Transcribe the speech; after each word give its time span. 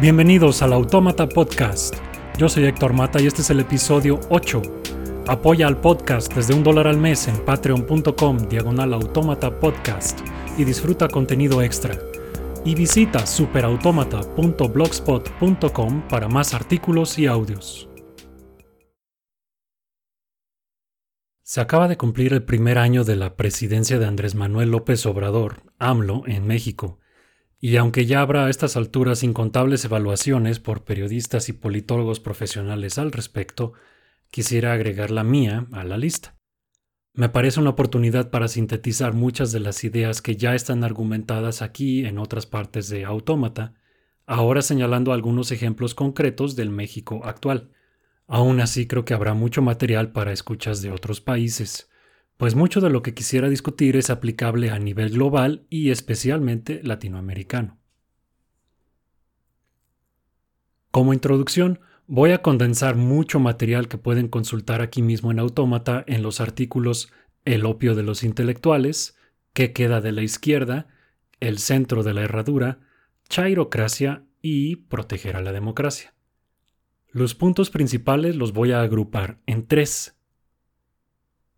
Bienvenidos 0.00 0.62
al 0.62 0.72
Autómata 0.72 1.28
Podcast. 1.28 1.94
Yo 2.38 2.48
soy 2.48 2.64
Héctor 2.64 2.94
Mata 2.94 3.20
y 3.20 3.26
este 3.26 3.42
es 3.42 3.50
el 3.50 3.60
episodio 3.60 4.18
8. 4.30 4.62
Apoya 5.26 5.66
al 5.66 5.78
podcast 5.78 6.34
desde 6.34 6.54
un 6.54 6.62
dólar 6.62 6.86
al 6.86 6.96
mes 6.96 7.28
en 7.28 7.36
patreon.com 7.44 8.38
diagonal 8.48 8.94
autómata 8.94 9.60
podcast 9.60 10.20
y 10.56 10.64
disfruta 10.64 11.06
contenido 11.06 11.60
extra. 11.60 11.98
Y 12.64 12.74
visita 12.74 13.26
superautomata.blogspot.com 13.26 16.08
para 16.08 16.28
más 16.28 16.54
artículos 16.54 17.18
y 17.18 17.26
audios. 17.26 17.90
Se 21.42 21.60
acaba 21.60 21.88
de 21.88 21.98
cumplir 21.98 22.32
el 22.32 22.44
primer 22.44 22.78
año 22.78 23.04
de 23.04 23.16
la 23.16 23.36
presidencia 23.36 23.98
de 23.98 24.06
Andrés 24.06 24.34
Manuel 24.34 24.70
López 24.70 25.04
Obrador, 25.04 25.64
AMLO, 25.78 26.22
en 26.24 26.46
México 26.46 26.99
y 27.60 27.76
aunque 27.76 28.06
ya 28.06 28.22
habrá 28.22 28.46
a 28.46 28.50
estas 28.50 28.76
alturas 28.76 29.22
incontables 29.22 29.84
evaluaciones 29.84 30.58
por 30.58 30.84
periodistas 30.84 31.50
y 31.50 31.52
politólogos 31.52 32.18
profesionales 32.18 32.96
al 32.96 33.12
respecto, 33.12 33.74
quisiera 34.30 34.72
agregar 34.72 35.10
la 35.10 35.24
mía 35.24 35.66
a 35.72 35.84
la 35.84 35.98
lista. 35.98 36.36
Me 37.12 37.28
parece 37.28 37.60
una 37.60 37.70
oportunidad 37.70 38.30
para 38.30 38.48
sintetizar 38.48 39.12
muchas 39.12 39.52
de 39.52 39.60
las 39.60 39.84
ideas 39.84 40.22
que 40.22 40.36
ya 40.36 40.54
están 40.54 40.84
argumentadas 40.84 41.60
aquí 41.60 42.06
en 42.06 42.18
otras 42.18 42.46
partes 42.46 42.88
de 42.88 43.04
Autómata, 43.04 43.74
ahora 44.24 44.62
señalando 44.62 45.12
algunos 45.12 45.52
ejemplos 45.52 45.94
concretos 45.94 46.56
del 46.56 46.70
México 46.70 47.20
actual. 47.24 47.72
Aún 48.26 48.60
así 48.60 48.86
creo 48.86 49.04
que 49.04 49.12
habrá 49.12 49.34
mucho 49.34 49.60
material 49.60 50.12
para 50.12 50.32
escuchas 50.32 50.80
de 50.80 50.92
otros 50.92 51.20
países 51.20 51.89
pues 52.40 52.54
mucho 52.54 52.80
de 52.80 52.88
lo 52.88 53.02
que 53.02 53.12
quisiera 53.12 53.50
discutir 53.50 53.96
es 53.96 54.08
aplicable 54.08 54.70
a 54.70 54.78
nivel 54.78 55.10
global 55.10 55.66
y 55.68 55.90
especialmente 55.90 56.80
latinoamericano. 56.82 57.78
Como 60.90 61.12
introducción, 61.12 61.80
voy 62.06 62.30
a 62.30 62.40
condensar 62.40 62.96
mucho 62.96 63.40
material 63.40 63.88
que 63.88 63.98
pueden 63.98 64.28
consultar 64.28 64.80
aquí 64.80 65.02
mismo 65.02 65.30
en 65.30 65.38
Autómata 65.38 66.02
en 66.06 66.22
los 66.22 66.40
artículos 66.40 67.12
El 67.44 67.66
opio 67.66 67.94
de 67.94 68.04
los 68.04 68.24
intelectuales, 68.24 69.18
¿Qué 69.52 69.74
queda 69.74 70.00
de 70.00 70.12
la 70.12 70.22
izquierda?, 70.22 70.88
El 71.40 71.58
centro 71.58 72.02
de 72.02 72.14
la 72.14 72.22
herradura, 72.22 72.78
Chairocracia 73.28 74.24
y 74.40 74.76
Proteger 74.76 75.36
a 75.36 75.42
la 75.42 75.52
democracia. 75.52 76.14
Los 77.10 77.34
puntos 77.34 77.68
principales 77.68 78.34
los 78.34 78.54
voy 78.54 78.72
a 78.72 78.80
agrupar 78.80 79.40
en 79.44 79.66
tres. 79.66 80.16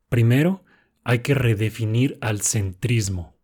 Primero, 0.08 0.64
hay 1.04 1.20
que 1.20 1.34
redefinir 1.34 2.18
al 2.20 2.42
centrismo. 2.42 3.34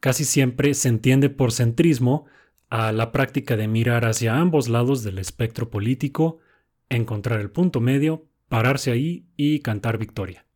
Casi 0.00 0.24
siempre 0.24 0.74
se 0.74 0.88
entiende 0.88 1.30
por 1.30 1.52
centrismo 1.52 2.26
a 2.68 2.92
la 2.92 3.12
práctica 3.12 3.56
de 3.56 3.68
mirar 3.68 4.04
hacia 4.04 4.38
ambos 4.38 4.68
lados 4.68 5.02
del 5.02 5.18
espectro 5.18 5.70
político, 5.70 6.38
encontrar 6.88 7.40
el 7.40 7.50
punto 7.50 7.80
medio, 7.80 8.26
pararse 8.48 8.90
ahí 8.90 9.26
y 9.36 9.60
cantar 9.60 9.98
victoria. 9.98 10.46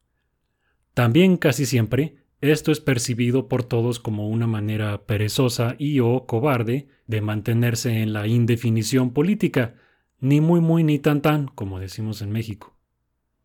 También 0.94 1.36
casi 1.36 1.66
siempre 1.66 2.16
esto 2.40 2.72
es 2.72 2.80
percibido 2.80 3.48
por 3.48 3.64
todos 3.64 3.98
como 3.98 4.28
una 4.28 4.46
manera 4.46 5.06
perezosa 5.06 5.76
y 5.78 6.00
o 6.00 6.26
cobarde 6.26 6.88
de 7.06 7.20
mantenerse 7.20 8.02
en 8.02 8.12
la 8.12 8.26
indefinición 8.26 9.12
política, 9.12 9.76
ni 10.20 10.40
muy 10.40 10.60
muy 10.60 10.84
ni 10.84 10.98
tan 10.98 11.22
tan, 11.22 11.48
como 11.48 11.80
decimos 11.80 12.20
en 12.20 12.30
México. 12.32 12.76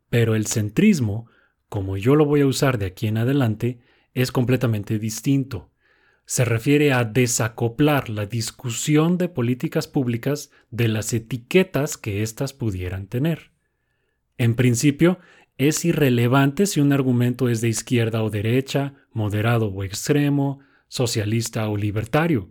Pero 0.09 0.35
el 0.35 0.47
centrismo 0.47 1.27
como 1.69 1.97
yo 1.97 2.15
lo 2.15 2.25
voy 2.25 2.41
a 2.41 2.47
usar 2.47 2.79
de 2.79 2.87
aquí 2.87 3.07
en 3.07 3.17
adelante, 3.17 3.79
es 4.13 4.31
completamente 4.31 4.97
distinto. 4.99 5.71
Se 6.25 6.43
refiere 6.43 6.93
a 6.93 7.05
desacoplar 7.05 8.09
la 8.09 8.25
discusión 8.25 9.17
de 9.17 9.29
políticas 9.29 9.87
públicas 9.87 10.51
de 10.71 10.87
las 10.87 11.13
etiquetas 11.13 11.97
que 11.97 12.21
éstas 12.21 12.53
pudieran 12.53 13.07
tener. 13.07 13.51
En 14.37 14.55
principio, 14.55 15.19
es 15.57 15.85
irrelevante 15.85 16.65
si 16.65 16.79
un 16.79 16.93
argumento 16.93 17.49
es 17.49 17.61
de 17.61 17.69
izquierda 17.69 18.23
o 18.23 18.29
derecha, 18.29 18.93
moderado 19.11 19.67
o 19.67 19.83
extremo, 19.83 20.59
socialista 20.87 21.67
o 21.69 21.77
libertario. 21.77 22.49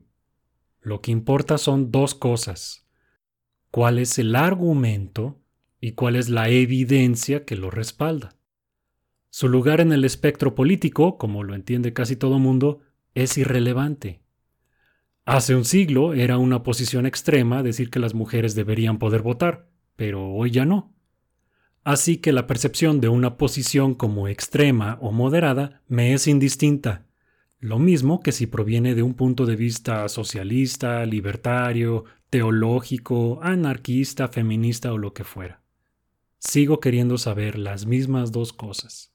Lo 0.81 1.01
que 1.01 1.11
importa 1.11 1.59
son 1.59 1.91
dos 1.91 2.15
cosas. 2.15 2.87
¿Cuál 3.71 3.99
es 3.99 4.19
el 4.19 4.37
argumento 4.37 5.41
y 5.81 5.93
cuál 5.93 6.17
es 6.17 6.29
la 6.29 6.49
evidencia 6.49 7.45
que 7.45 7.57
lo 7.57 7.71
respalda? 7.71 8.38
Su 9.31 9.49
lugar 9.49 9.81
en 9.81 9.93
el 9.93 10.05
espectro 10.05 10.55
político, 10.55 11.19
como 11.19 11.45
lo 11.45 11.55
entiende 11.55 11.93
casi 11.93 12.17
todo 12.17 12.39
mundo, 12.39 12.81
es 13.15 13.37
irrelevante. 13.37 14.21
Hace 15.27 15.55
un 15.55 15.67
siglo 15.67 16.15
era 16.15 16.39
una 16.39 16.63
posición 16.63 17.05
extrema 17.05 17.63
decir 17.63 17.91
que 17.91 17.99
las 17.99 18.15
mujeres 18.15 18.55
deberían 18.55 18.99
poder 18.99 19.21
votar, 19.21 19.69
pero 19.97 20.31
hoy 20.31 20.51
ya 20.51 20.65
no. 20.65 20.95
Así 21.85 22.17
que 22.17 22.33
la 22.33 22.47
percepción 22.47 23.01
de 23.01 23.09
una 23.09 23.37
posición 23.37 23.95
como 23.95 24.29
extrema 24.29 24.99
o 25.03 25.13
moderada 25.13 25.83
me 25.89 26.15
es 26.15 26.27
indistinta, 26.27 27.07
lo 27.61 27.79
mismo 27.79 28.21
que 28.21 28.33
si 28.33 28.47
proviene 28.47 28.95
de 28.95 29.03
un 29.03 29.15
punto 29.15 29.45
de 29.45 29.57
vista 29.57 30.09
socialista, 30.09 31.05
libertario, 31.05 32.05
teológico, 32.31 33.41
anarquista, 33.43 34.29
feminista 34.29 34.93
o 34.93 34.99
lo 34.99 35.13
que 35.13 35.25
fuera. 35.25 35.61
Sigo 36.39 36.81
queriendo 36.81 37.19
saber 37.19 37.59
las 37.59 37.85
mismas 37.85 38.33
dos 38.33 38.53
cosas 38.53 39.13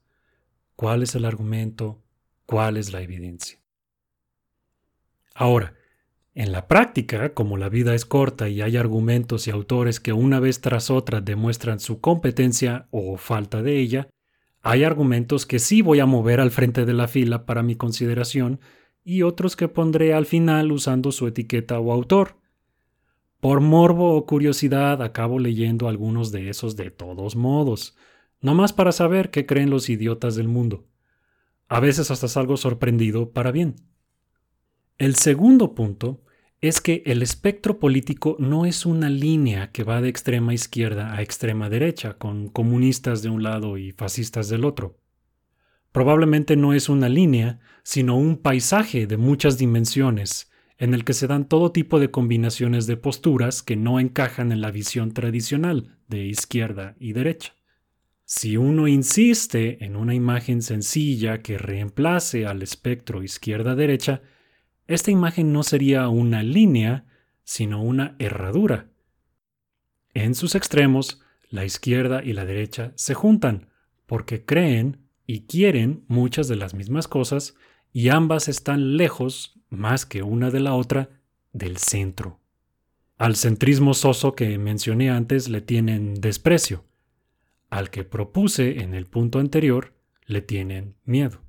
cuál 0.76 1.02
es 1.02 1.14
el 1.14 1.24
argumento, 1.24 2.02
cuál 2.46 2.76
es 2.76 2.92
la 2.92 3.02
evidencia. 3.02 3.58
Ahora, 5.34 5.74
en 6.34 6.50
la 6.50 6.66
práctica, 6.66 7.32
como 7.32 7.56
la 7.56 7.68
vida 7.68 7.94
es 7.94 8.04
corta 8.04 8.48
y 8.48 8.60
hay 8.60 8.76
argumentos 8.76 9.46
y 9.46 9.50
autores 9.50 10.00
que 10.00 10.12
una 10.12 10.40
vez 10.40 10.60
tras 10.60 10.90
otra 10.90 11.20
demuestran 11.20 11.78
su 11.78 12.00
competencia 12.00 12.88
o 12.90 13.16
falta 13.16 13.62
de 13.62 13.78
ella, 13.78 14.08
hay 14.60 14.82
argumentos 14.82 15.46
que 15.46 15.58
sí 15.58 15.82
voy 15.82 16.00
a 16.00 16.06
mover 16.06 16.40
al 16.40 16.50
frente 16.50 16.84
de 16.84 16.94
la 16.94 17.06
fila 17.06 17.46
para 17.46 17.62
mi 17.62 17.76
consideración 17.76 18.60
y 19.04 19.22
otros 19.22 19.56
que 19.56 19.68
pondré 19.68 20.14
al 20.14 20.26
final 20.26 20.72
usando 20.72 21.12
su 21.12 21.26
etiqueta 21.26 21.78
o 21.78 21.92
autor. 21.92 22.38
Por 23.40 23.60
morbo 23.60 24.16
o 24.16 24.24
curiosidad 24.24 25.02
acabo 25.02 25.38
leyendo 25.38 25.86
algunos 25.86 26.32
de 26.32 26.48
esos 26.48 26.76
de 26.76 26.90
todos 26.90 27.36
modos, 27.36 27.94
no 28.44 28.54
más 28.54 28.74
para 28.74 28.92
saber 28.92 29.30
qué 29.30 29.46
creen 29.46 29.70
los 29.70 29.88
idiotas 29.88 30.36
del 30.36 30.48
mundo. 30.48 30.86
A 31.66 31.80
veces 31.80 32.10
hasta 32.10 32.28
salgo 32.28 32.58
sorprendido 32.58 33.32
para 33.32 33.50
bien. 33.52 33.76
El 34.98 35.14
segundo 35.14 35.74
punto 35.74 36.22
es 36.60 36.82
que 36.82 37.02
el 37.06 37.22
espectro 37.22 37.78
político 37.78 38.36
no 38.38 38.66
es 38.66 38.84
una 38.84 39.08
línea 39.08 39.72
que 39.72 39.82
va 39.82 40.02
de 40.02 40.10
extrema 40.10 40.52
izquierda 40.52 41.14
a 41.14 41.22
extrema 41.22 41.70
derecha, 41.70 42.18
con 42.18 42.48
comunistas 42.48 43.22
de 43.22 43.30
un 43.30 43.42
lado 43.42 43.78
y 43.78 43.92
fascistas 43.92 44.50
del 44.50 44.66
otro. 44.66 44.98
Probablemente 45.90 46.54
no 46.54 46.74
es 46.74 46.90
una 46.90 47.08
línea, 47.08 47.60
sino 47.82 48.14
un 48.18 48.36
paisaje 48.36 49.06
de 49.06 49.16
muchas 49.16 49.56
dimensiones, 49.56 50.50
en 50.76 50.92
el 50.92 51.04
que 51.04 51.14
se 51.14 51.26
dan 51.26 51.48
todo 51.48 51.72
tipo 51.72 51.98
de 51.98 52.10
combinaciones 52.10 52.86
de 52.86 52.98
posturas 52.98 53.62
que 53.62 53.76
no 53.76 54.00
encajan 54.00 54.52
en 54.52 54.60
la 54.60 54.70
visión 54.70 55.14
tradicional 55.14 55.96
de 56.08 56.26
izquierda 56.26 56.94
y 57.00 57.14
derecha. 57.14 57.54
Si 58.26 58.56
uno 58.56 58.88
insiste 58.88 59.84
en 59.84 59.96
una 59.96 60.14
imagen 60.14 60.62
sencilla 60.62 61.42
que 61.42 61.58
reemplace 61.58 62.46
al 62.46 62.62
espectro 62.62 63.22
izquierda-derecha, 63.22 64.22
esta 64.86 65.10
imagen 65.10 65.52
no 65.52 65.62
sería 65.62 66.08
una 66.08 66.42
línea, 66.42 67.04
sino 67.42 67.82
una 67.82 68.16
herradura. 68.18 68.88
En 70.14 70.34
sus 70.34 70.54
extremos, 70.54 71.20
la 71.50 71.66
izquierda 71.66 72.22
y 72.24 72.32
la 72.32 72.46
derecha 72.46 72.92
se 72.94 73.12
juntan 73.12 73.68
porque 74.06 74.44
creen 74.44 75.06
y 75.26 75.42
quieren 75.42 76.04
muchas 76.08 76.48
de 76.48 76.56
las 76.56 76.72
mismas 76.72 77.08
cosas 77.08 77.54
y 77.92 78.08
ambas 78.08 78.48
están 78.48 78.96
lejos, 78.96 79.60
más 79.68 80.06
que 80.06 80.22
una 80.22 80.50
de 80.50 80.60
la 80.60 80.74
otra, 80.74 81.10
del 81.52 81.76
centro. 81.76 82.40
Al 83.18 83.36
centrismo 83.36 83.92
soso 83.92 84.34
que 84.34 84.56
mencioné 84.58 85.10
antes 85.10 85.48
le 85.48 85.60
tienen 85.60 86.14
desprecio 86.14 86.84
al 87.74 87.90
que 87.90 88.04
propuse 88.04 88.84
en 88.84 88.94
el 88.94 89.04
punto 89.04 89.40
anterior 89.40 89.94
le 90.26 90.42
tienen 90.42 90.94
miedo. 91.04 91.40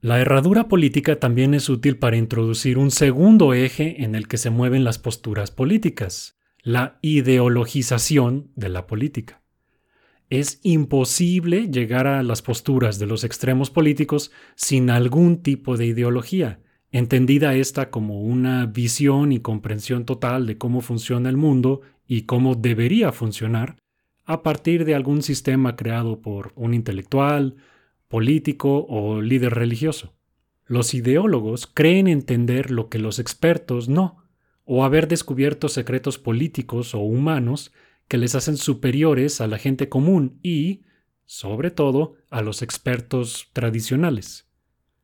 La 0.00 0.20
herradura 0.20 0.68
política 0.68 1.18
también 1.18 1.52
es 1.52 1.68
útil 1.68 1.96
para 1.96 2.16
introducir 2.16 2.78
un 2.78 2.92
segundo 2.92 3.54
eje 3.54 4.04
en 4.04 4.14
el 4.14 4.28
que 4.28 4.36
se 4.36 4.50
mueven 4.50 4.84
las 4.84 5.00
posturas 5.00 5.50
políticas, 5.50 6.38
la 6.62 7.00
ideologización 7.02 8.52
de 8.54 8.68
la 8.68 8.86
política. 8.86 9.42
Es 10.30 10.60
imposible 10.62 11.66
llegar 11.66 12.06
a 12.06 12.22
las 12.22 12.40
posturas 12.40 13.00
de 13.00 13.06
los 13.06 13.24
extremos 13.24 13.70
políticos 13.70 14.30
sin 14.54 14.90
algún 14.90 15.42
tipo 15.42 15.76
de 15.76 15.86
ideología, 15.86 16.60
entendida 16.92 17.56
esta 17.56 17.90
como 17.90 18.22
una 18.22 18.64
visión 18.66 19.32
y 19.32 19.40
comprensión 19.40 20.04
total 20.04 20.46
de 20.46 20.56
cómo 20.56 20.82
funciona 20.82 21.28
el 21.30 21.36
mundo 21.36 21.80
y 22.06 22.22
cómo 22.22 22.54
debería 22.54 23.10
funcionar, 23.10 23.74
a 24.28 24.42
partir 24.42 24.84
de 24.84 24.94
algún 24.94 25.22
sistema 25.22 25.74
creado 25.74 26.20
por 26.20 26.52
un 26.54 26.74
intelectual, 26.74 27.56
político 28.08 28.84
o 28.86 29.22
líder 29.22 29.54
religioso. 29.54 30.12
Los 30.66 30.92
ideólogos 30.92 31.66
creen 31.66 32.08
entender 32.08 32.70
lo 32.70 32.90
que 32.90 32.98
los 32.98 33.18
expertos 33.18 33.88
no, 33.88 34.22
o 34.66 34.84
haber 34.84 35.08
descubierto 35.08 35.70
secretos 35.70 36.18
políticos 36.18 36.94
o 36.94 36.98
humanos 36.98 37.72
que 38.06 38.18
les 38.18 38.34
hacen 38.34 38.58
superiores 38.58 39.40
a 39.40 39.46
la 39.46 39.56
gente 39.56 39.88
común 39.88 40.38
y, 40.42 40.82
sobre 41.24 41.70
todo, 41.70 42.16
a 42.28 42.42
los 42.42 42.60
expertos 42.60 43.48
tradicionales. 43.54 44.46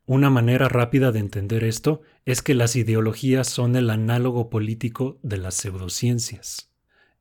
Una 0.05 0.29
manera 0.29 0.69
rápida 0.69 1.13
de 1.13 1.21
entender 1.21 1.65
esto 1.65 2.03
es 2.27 2.43
que 2.43 2.55
las 2.55 2.77
ideologías 2.77 3.49
son 3.49 3.75
el 3.75 3.89
análogo 3.89 4.51
político 4.51 5.19
de 5.23 5.39
las 5.39 5.55
pseudociencias. 5.55 6.74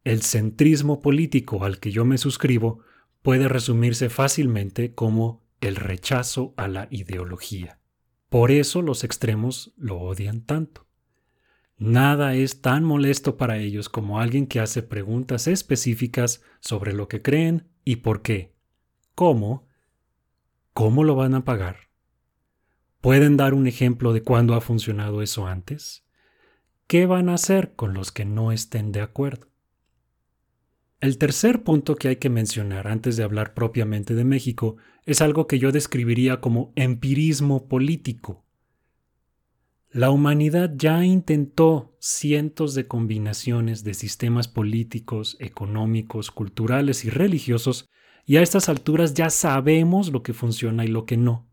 El 0.04 0.22
centrismo 0.22 1.00
político 1.00 1.64
al 1.64 1.80
que 1.80 1.92
yo 1.92 2.04
me 2.04 2.18
suscribo 2.18 2.80
puede 3.22 3.48
resumirse 3.48 4.10
fácilmente 4.10 4.94
como 4.94 5.44
el 5.62 5.78
rechazo 5.78 6.54
a 6.58 6.68
la 6.68 6.88
ideología. 6.92 7.80
Por 8.30 8.52
eso 8.52 8.82
los 8.82 9.04
extremos 9.04 9.74
lo 9.78 10.00
odian 10.00 10.42
tanto. 10.42 10.88
Nada 11.78 12.36
es 12.36 12.62
tan 12.62 12.84
molesto 12.84 13.38
para 13.38 13.58
ellos 13.58 13.88
como 13.88 14.20
alguien 14.20 14.48
que 14.48 14.60
hace 14.60 14.84
preguntas 14.84 15.48
específicas 15.48 16.42
sobre 16.60 16.94
lo 16.94 17.08
que 17.08 17.22
creen 17.22 17.70
y 17.86 17.98
por 17.98 18.22
qué. 18.22 18.54
¿Cómo? 19.16 19.68
¿Cómo 20.74 21.04
lo 21.04 21.16
van 21.16 21.34
a 21.34 21.46
pagar? 21.46 21.90
¿Pueden 23.00 23.38
dar 23.38 23.54
un 23.54 23.68
ejemplo 23.68 24.12
de 24.12 24.24
cuándo 24.24 24.54
ha 24.54 24.62
funcionado 24.62 25.22
eso 25.22 25.48
antes? 25.48 26.06
¿Qué 26.88 27.06
van 27.06 27.30
a 27.30 27.36
hacer 27.36 27.76
con 27.76 27.94
los 27.94 28.12
que 28.12 28.26
no 28.26 28.52
estén 28.52 28.92
de 28.92 29.02
acuerdo? 29.02 29.53
El 31.04 31.18
tercer 31.18 31.64
punto 31.64 31.98
que 31.98 32.08
hay 32.08 32.16
que 32.16 32.30
mencionar 32.30 32.88
antes 32.88 33.18
de 33.18 33.24
hablar 33.24 33.54
propiamente 33.54 34.16
de 34.16 34.24
México 34.24 34.78
es 35.06 35.22
algo 35.22 35.48
que 35.48 35.60
yo 35.60 35.74
describiría 35.74 36.40
como 36.40 36.72
empirismo 36.78 37.68
político. 37.68 38.46
La 39.92 40.12
humanidad 40.12 40.72
ya 40.78 41.04
intentó 41.04 41.94
cientos 42.00 42.74
de 42.74 42.88
combinaciones 42.88 43.84
de 43.84 43.96
sistemas 43.96 44.48
políticos, 44.48 45.36
económicos, 45.42 46.32
culturales 46.32 47.04
y 47.04 47.10
religiosos, 47.10 47.90
y 48.26 48.38
a 48.38 48.42
estas 48.42 48.70
alturas 48.70 49.14
ya 49.14 49.30
sabemos 49.30 50.10
lo 50.10 50.24
que 50.24 50.32
funciona 50.32 50.86
y 50.86 50.88
lo 50.88 51.06
que 51.06 51.18
no. 51.18 51.50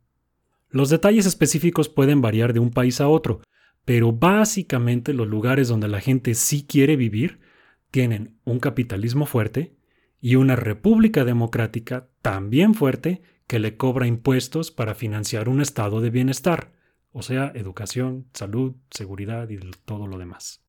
Los 0.68 0.90
detalles 0.90 1.26
específicos 1.26 1.88
pueden 1.88 2.22
variar 2.22 2.52
de 2.52 2.60
un 2.60 2.70
país 2.70 3.00
a 3.00 3.08
otro, 3.08 3.40
pero 3.84 4.12
básicamente 4.12 5.12
los 5.12 5.26
lugares 5.26 5.66
donde 5.66 5.88
la 5.88 6.00
gente 6.00 6.36
sí 6.36 6.64
quiere 6.68 6.94
vivir 6.94 7.49
tienen 7.90 8.38
un 8.44 8.60
capitalismo 8.60 9.26
fuerte 9.26 9.74
y 10.20 10.34
una 10.34 10.56
república 10.56 11.24
democrática 11.24 12.08
también 12.22 12.74
fuerte 12.74 13.22
que 13.46 13.58
le 13.58 13.76
cobra 13.76 14.06
impuestos 14.06 14.70
para 14.70 14.94
financiar 14.94 15.48
un 15.48 15.60
estado 15.60 16.00
de 16.00 16.10
bienestar, 16.10 16.72
o 17.12 17.22
sea, 17.22 17.50
educación, 17.54 18.26
salud, 18.32 18.76
seguridad 18.90 19.48
y 19.50 19.58
todo 19.84 20.06
lo 20.06 20.18
demás. 20.18 20.62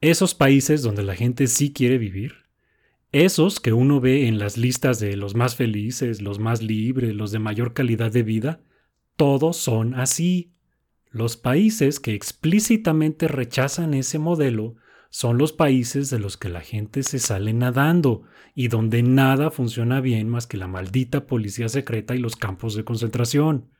Esos 0.00 0.34
países 0.34 0.82
donde 0.82 1.02
la 1.02 1.14
gente 1.14 1.46
sí 1.46 1.72
quiere 1.72 1.98
vivir, 1.98 2.46
esos 3.12 3.60
que 3.60 3.72
uno 3.72 4.00
ve 4.00 4.28
en 4.28 4.38
las 4.38 4.56
listas 4.56 5.00
de 5.00 5.16
los 5.16 5.34
más 5.34 5.56
felices, 5.56 6.22
los 6.22 6.38
más 6.38 6.62
libres, 6.62 7.14
los 7.14 7.32
de 7.32 7.40
mayor 7.40 7.72
calidad 7.74 8.12
de 8.12 8.22
vida, 8.22 8.60
todos 9.16 9.56
son 9.56 9.94
así. 9.94 10.52
Los 11.10 11.36
países 11.36 11.98
que 11.98 12.14
explícitamente 12.14 13.26
rechazan 13.26 13.94
ese 13.94 14.18
modelo 14.18 14.76
son 15.10 15.38
los 15.38 15.52
países 15.52 16.08
de 16.08 16.20
los 16.20 16.36
que 16.36 16.48
la 16.48 16.60
gente 16.60 17.02
se 17.02 17.18
sale 17.18 17.52
nadando 17.52 18.22
y 18.54 18.68
donde 18.68 19.02
nada 19.02 19.50
funciona 19.50 20.00
bien 20.00 20.28
más 20.28 20.46
que 20.46 20.56
la 20.56 20.68
maldita 20.68 21.26
policía 21.26 21.68
secreta 21.68 22.14
y 22.14 22.18
los 22.18 22.36
campos 22.36 22.74
de 22.74 22.84
concentración. 22.84 23.70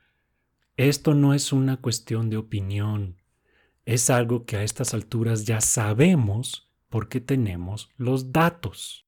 Esto 0.75 1.15
no 1.15 1.33
es 1.33 1.53
una 1.53 1.77
cuestión 1.77 2.29
de 2.29 2.37
opinión, 2.37 3.21
es 3.85 4.09
algo 4.09 4.45
que 4.45 4.57
a 4.57 4.63
estas 4.63 4.93
alturas 4.93 5.45
ya 5.45 5.61
sabemos 5.61 6.69
porque 6.89 7.21
tenemos 7.21 7.89
los 7.97 8.31
datos. 8.31 9.07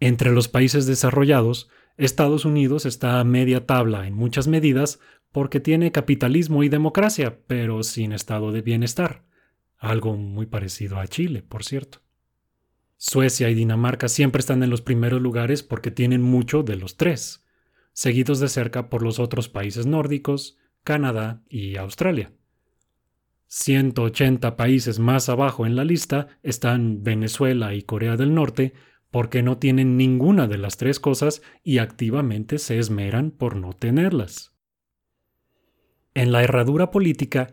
Entre 0.00 0.32
los 0.32 0.48
países 0.48 0.86
desarrollados, 0.86 1.68
Estados 1.96 2.44
Unidos 2.44 2.86
está 2.86 3.20
a 3.20 3.24
media 3.24 3.66
tabla 3.66 4.06
en 4.06 4.14
muchas 4.14 4.48
medidas 4.48 5.00
porque 5.32 5.60
tiene 5.60 5.92
capitalismo 5.92 6.64
y 6.64 6.68
democracia, 6.68 7.38
pero 7.46 7.82
sin 7.82 8.12
estado 8.12 8.52
de 8.52 8.62
bienestar, 8.62 9.24
algo 9.80 10.14
muy 10.14 10.46
parecido 10.46 10.98
a 10.98 11.08
Chile, 11.08 11.42
por 11.42 11.64
cierto. 11.64 12.02
Suecia 12.98 13.48
y 13.48 13.54
Dinamarca 13.54 14.08
siempre 14.08 14.40
están 14.40 14.62
en 14.62 14.68
los 14.68 14.82
primeros 14.82 15.22
lugares 15.22 15.62
porque 15.62 15.90
tienen 15.90 16.20
mucho 16.20 16.62
de 16.62 16.76
los 16.76 16.98
tres, 16.98 17.46
seguidos 17.94 18.40
de 18.40 18.48
cerca 18.48 18.90
por 18.90 19.02
los 19.02 19.18
otros 19.18 19.48
países 19.48 19.86
nórdicos, 19.86 20.58
Canadá 20.84 21.42
y 21.48 21.76
Australia. 21.76 22.32
180 23.46 24.56
países 24.56 24.98
más 24.98 25.30
abajo 25.30 25.66
en 25.66 25.76
la 25.76 25.84
lista 25.84 26.28
están 26.42 27.02
Venezuela 27.02 27.74
y 27.74 27.82
Corea 27.82 28.16
del 28.16 28.34
Norte 28.34 28.74
porque 29.10 29.42
no 29.42 29.58
tienen 29.58 29.96
ninguna 29.96 30.46
de 30.46 30.58
las 30.58 30.76
tres 30.76 31.00
cosas 31.00 31.42
y 31.64 31.78
activamente 31.78 32.58
se 32.58 32.78
esmeran 32.78 33.30
por 33.30 33.56
no 33.56 33.72
tenerlas. 33.72 34.54
En 36.14 36.32
la 36.32 36.42
herradura 36.42 36.90
política, 36.90 37.48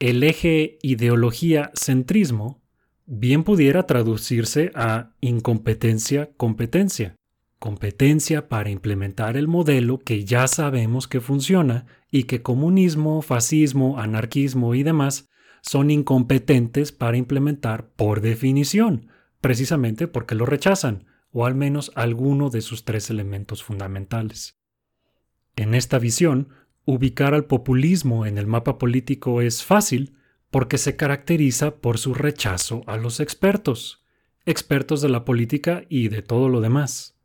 el 0.00 0.22
eje 0.22 0.78
ideología-centrismo 0.82 2.62
bien 3.04 3.44
pudiera 3.44 3.84
traducirse 3.84 4.72
a 4.74 5.12
incompetencia-competencia. 5.20 7.16
Competencia 7.58 8.48
para 8.48 8.70
implementar 8.70 9.36
el 9.36 9.46
modelo 9.46 9.98
que 9.98 10.24
ya 10.24 10.48
sabemos 10.48 11.06
que 11.06 11.20
funciona 11.20 11.84
y 12.10 12.22
que 12.24 12.40
comunismo, 12.40 13.20
fascismo, 13.20 13.98
anarquismo 13.98 14.74
y 14.74 14.82
demás 14.82 15.28
son 15.60 15.90
incompetentes 15.90 16.92
para 16.92 17.18
implementar 17.18 17.90
por 17.90 18.22
definición, 18.22 19.08
precisamente 19.42 20.08
porque 20.08 20.34
lo 20.34 20.46
rechazan, 20.46 21.04
o 21.30 21.44
al 21.44 21.54
menos 21.54 21.92
alguno 21.94 22.48
de 22.48 22.62
sus 22.62 22.86
tres 22.86 23.10
elementos 23.10 23.62
fundamentales. 23.62 24.58
En 25.56 25.74
esta 25.74 25.98
visión, 25.98 26.48
Ubicar 26.84 27.34
al 27.34 27.44
populismo 27.44 28.26
en 28.26 28.38
el 28.38 28.46
mapa 28.46 28.78
político 28.78 29.42
es 29.42 29.62
fácil 29.62 30.14
porque 30.50 30.78
se 30.78 30.96
caracteriza 30.96 31.76
por 31.76 31.98
su 31.98 32.14
rechazo 32.14 32.82
a 32.86 32.96
los 32.96 33.20
expertos, 33.20 34.02
expertos 34.46 35.00
de 35.00 35.08
la 35.08 35.24
política 35.24 35.84
y 35.88 36.08
de 36.08 36.22
todo 36.22 36.48
lo 36.48 36.60
demás. 36.60 37.16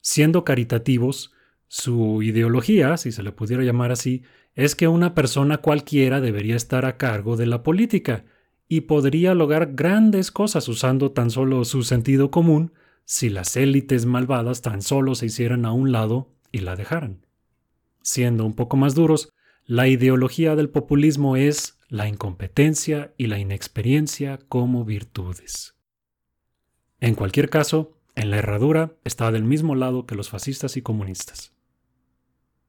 Siendo 0.00 0.44
caritativos, 0.44 1.32
su 1.68 2.22
ideología, 2.22 2.96
si 2.96 3.10
se 3.10 3.22
le 3.22 3.32
pudiera 3.32 3.62
llamar 3.62 3.90
así, 3.90 4.22
es 4.54 4.74
que 4.74 4.86
una 4.86 5.14
persona 5.14 5.58
cualquiera 5.58 6.20
debería 6.20 6.56
estar 6.56 6.84
a 6.84 6.96
cargo 6.96 7.36
de 7.36 7.46
la 7.46 7.62
política 7.62 8.24
y 8.68 8.82
podría 8.82 9.34
lograr 9.34 9.72
grandes 9.74 10.30
cosas 10.30 10.68
usando 10.68 11.12
tan 11.12 11.30
solo 11.30 11.64
su 11.64 11.82
sentido 11.82 12.30
común 12.30 12.72
si 13.04 13.28
las 13.28 13.56
élites 13.56 14.06
malvadas 14.06 14.62
tan 14.62 14.82
solo 14.82 15.14
se 15.14 15.26
hicieran 15.26 15.64
a 15.64 15.72
un 15.72 15.92
lado 15.92 16.30
y 16.52 16.58
la 16.58 16.76
dejaran. 16.76 17.24
Siendo 18.04 18.44
un 18.44 18.52
poco 18.52 18.76
más 18.76 18.94
duros, 18.94 19.32
la 19.64 19.88
ideología 19.88 20.56
del 20.56 20.68
populismo 20.68 21.36
es 21.36 21.78
la 21.88 22.06
incompetencia 22.06 23.14
y 23.16 23.28
la 23.28 23.38
inexperiencia 23.38 24.38
como 24.50 24.84
virtudes. 24.84 25.74
En 27.00 27.14
cualquier 27.14 27.48
caso, 27.48 27.98
en 28.14 28.30
la 28.30 28.36
herradura 28.36 28.92
está 29.04 29.32
del 29.32 29.44
mismo 29.44 29.74
lado 29.74 30.04
que 30.04 30.16
los 30.16 30.28
fascistas 30.28 30.76
y 30.76 30.82
comunistas. 30.82 31.54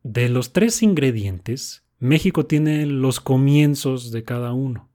De 0.04 0.30
los 0.30 0.54
tres 0.54 0.82
ingredientes, 0.82 1.84
México 2.00 2.46
tiene 2.46 2.86
los 2.86 3.20
comienzos 3.20 4.12
de 4.12 4.24
cada 4.24 4.54
uno. 4.54 4.89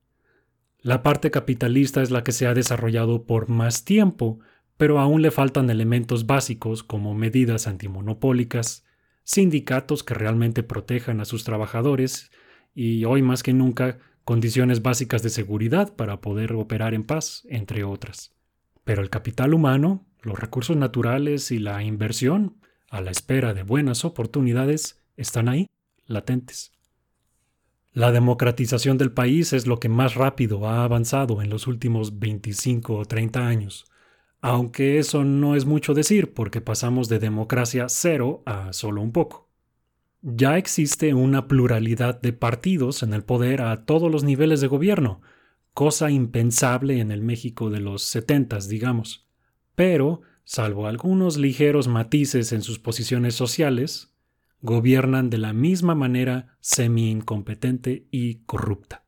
La 0.81 1.03
parte 1.03 1.31
capitalista 1.31 2.01
es 2.01 2.11
la 2.11 2.25
que 2.25 2.33
se 2.33 2.47
ha 2.47 2.55
desarrollado 2.55 3.25
por 3.25 3.51
más 3.51 3.85
tiempo, 3.85 4.41
pero 4.79 5.01
aún 5.01 5.21
le 5.21 5.31
faltan 5.31 5.69
elementos 5.69 6.25
básicos 6.25 6.83
como 6.83 7.15
medidas 7.15 7.67
antimonopólicas, 7.67 8.87
sindicatos 9.31 10.03
que 10.03 10.15
realmente 10.15 10.65
protejan 10.65 11.21
a 11.21 11.25
sus 11.25 11.45
trabajadores 11.45 12.33
y 12.75 13.05
hoy 13.05 13.23
más 13.23 13.45
que 13.45 13.53
nunca 13.53 13.99
condiciones 14.25 14.83
básicas 14.83 15.23
de 15.23 15.31
seguridad 15.31 15.95
para 15.95 16.21
poder 16.21 16.53
operar 16.55 16.95
en 16.95 17.05
paz, 17.05 17.47
entre 17.49 17.85
otras. 17.85 18.35
Pero 18.83 19.03
el 19.03 19.11
capital 19.11 19.55
humano, 19.55 20.05
los 20.21 20.41
recursos 20.41 20.77
naturales 20.77 21.53
y 21.53 21.61
la 21.61 21.85
inversión, 21.85 22.57
a 22.91 23.01
la 23.01 23.13
espera 23.13 23.55
de 23.55 23.63
buenas 23.63 24.05
oportunidades, 24.05 25.01
están 25.17 25.49
ahí, 25.49 25.69
latentes. 26.07 26.73
La 27.93 28.11
democratización 28.11 28.99
del 28.99 29.13
país 29.13 29.53
es 29.53 29.69
lo 29.69 29.79
que 29.79 29.89
más 29.89 30.17
rápido 30.17 30.67
ha 30.67 30.83
avanzado 30.83 31.41
en 31.41 31.51
los 31.51 31.69
últimos 31.69 32.19
25 32.19 32.97
o 32.97 33.05
30 33.05 33.47
años 33.47 33.87
aunque 34.41 34.99
eso 34.99 35.25
no 35.25 35.55
es 35.55 35.67
mucho 35.67 35.95
decir 35.95 36.33
porque 36.33 36.61
pasamos 36.61 37.09
de 37.09 37.19
democracia 37.19 37.89
cero 37.89 38.43
a 38.47 38.73
solo 38.73 39.03
un 39.03 39.13
poco. 39.13 39.49
Ya 40.23 40.59
existe 40.59 41.15
una 41.15 41.49
pluralidad 41.49 42.21
de 42.21 42.33
partidos 42.33 43.03
en 43.03 43.15
el 43.15 43.25
poder 43.25 43.63
a 43.63 43.85
todos 43.85 44.11
los 44.11 44.23
niveles 44.23 44.61
de 44.61 44.67
gobierno, 44.67 45.23
cosa 45.73 46.11
impensable 46.11 47.01
en 47.01 47.11
el 47.11 47.23
México 47.23 47.71
de 47.71 47.81
los 47.81 48.03
setentas, 48.03 48.69
digamos. 48.69 49.27
Pero, 49.75 50.21
salvo 50.45 50.87
algunos 50.87 51.39
ligeros 51.39 51.89
matices 51.89 52.53
en 52.53 52.61
sus 52.61 52.79
posiciones 52.79 53.35
sociales, 53.35 54.13
gobiernan 54.61 55.31
de 55.31 55.39
la 55.39 55.55
misma 55.55 55.95
manera 55.95 56.57
semi-incompetente 56.61 58.07
y 58.11 58.37
corrupta. 58.47 59.05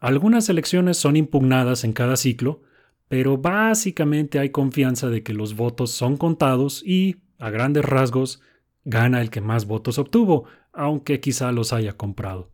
Algunas 0.00 0.48
elecciones 0.48 0.96
son 0.96 1.16
impugnadas 1.16 1.84
en 1.84 1.92
cada 1.92 2.16
ciclo, 2.16 2.62
pero 3.08 3.38
básicamente 3.38 4.38
hay 4.38 4.50
confianza 4.50 5.08
de 5.08 5.22
que 5.22 5.32
los 5.32 5.56
votos 5.56 5.90
son 5.90 6.16
contados 6.16 6.82
y, 6.84 7.16
a 7.38 7.50
grandes 7.50 7.84
rasgos, 7.84 8.42
gana 8.84 9.20
el 9.20 9.30
que 9.30 9.40
más 9.40 9.66
votos 9.66 9.98
obtuvo, 9.98 10.44
aunque 10.72 11.20
quizá 11.20 11.50
los 11.52 11.72
haya 11.72 11.94
comprado. 11.94 12.52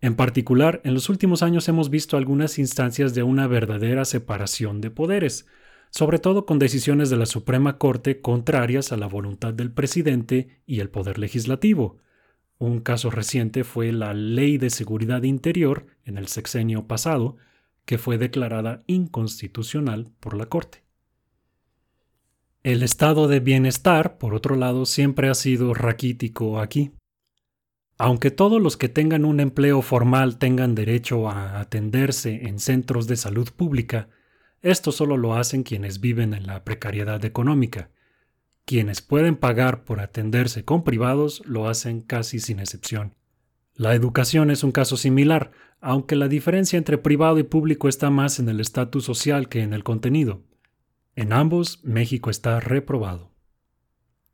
En 0.00 0.14
particular, 0.14 0.80
en 0.84 0.94
los 0.94 1.08
últimos 1.08 1.42
años 1.42 1.68
hemos 1.68 1.90
visto 1.90 2.16
algunas 2.16 2.58
instancias 2.58 3.14
de 3.14 3.22
una 3.22 3.46
verdadera 3.46 4.04
separación 4.04 4.80
de 4.80 4.90
poderes, 4.90 5.46
sobre 5.90 6.18
todo 6.18 6.44
con 6.44 6.58
decisiones 6.58 7.08
de 7.08 7.16
la 7.16 7.26
Suprema 7.26 7.78
Corte 7.78 8.20
contrarias 8.20 8.92
a 8.92 8.96
la 8.96 9.06
voluntad 9.06 9.54
del 9.54 9.72
presidente 9.72 10.60
y 10.66 10.80
el 10.80 10.90
poder 10.90 11.18
legislativo. 11.18 11.98
Un 12.58 12.80
caso 12.80 13.10
reciente 13.10 13.64
fue 13.64 13.92
la 13.92 14.12
Ley 14.12 14.58
de 14.58 14.70
Seguridad 14.70 15.22
Interior 15.22 15.86
en 16.04 16.18
el 16.18 16.28
sexenio 16.28 16.86
pasado, 16.86 17.36
que 17.86 17.96
fue 17.96 18.18
declarada 18.18 18.82
inconstitucional 18.86 20.12
por 20.20 20.36
la 20.36 20.46
Corte. 20.46 20.84
El 22.62 22.82
estado 22.82 23.28
de 23.28 23.40
bienestar, 23.40 24.18
por 24.18 24.34
otro 24.34 24.56
lado, 24.56 24.86
siempre 24.86 25.28
ha 25.28 25.34
sido 25.34 25.72
raquítico 25.72 26.60
aquí. 26.60 26.90
Aunque 27.96 28.30
todos 28.30 28.60
los 28.60 28.76
que 28.76 28.88
tengan 28.88 29.24
un 29.24 29.40
empleo 29.40 29.80
formal 29.82 30.38
tengan 30.38 30.74
derecho 30.74 31.30
a 31.30 31.60
atenderse 31.60 32.48
en 32.48 32.58
centros 32.58 33.06
de 33.06 33.16
salud 33.16 33.48
pública, 33.56 34.08
esto 34.62 34.90
solo 34.90 35.16
lo 35.16 35.34
hacen 35.34 35.62
quienes 35.62 36.00
viven 36.00 36.34
en 36.34 36.46
la 36.46 36.64
precariedad 36.64 37.24
económica. 37.24 37.90
Quienes 38.64 39.00
pueden 39.00 39.36
pagar 39.36 39.84
por 39.84 40.00
atenderse 40.00 40.64
con 40.64 40.82
privados 40.82 41.42
lo 41.46 41.68
hacen 41.68 42.00
casi 42.00 42.40
sin 42.40 42.58
excepción. 42.58 43.14
La 43.76 43.94
educación 43.94 44.50
es 44.50 44.64
un 44.64 44.72
caso 44.72 44.96
similar, 44.96 45.52
aunque 45.80 46.16
la 46.16 46.28
diferencia 46.28 46.78
entre 46.78 46.96
privado 46.96 47.38
y 47.38 47.42
público 47.42 47.88
está 47.88 48.08
más 48.08 48.38
en 48.38 48.48
el 48.48 48.58
estatus 48.60 49.04
social 49.04 49.50
que 49.50 49.60
en 49.60 49.74
el 49.74 49.84
contenido. 49.84 50.42
En 51.14 51.34
ambos, 51.34 51.80
México 51.84 52.30
está 52.30 52.58
reprobado. 52.58 53.32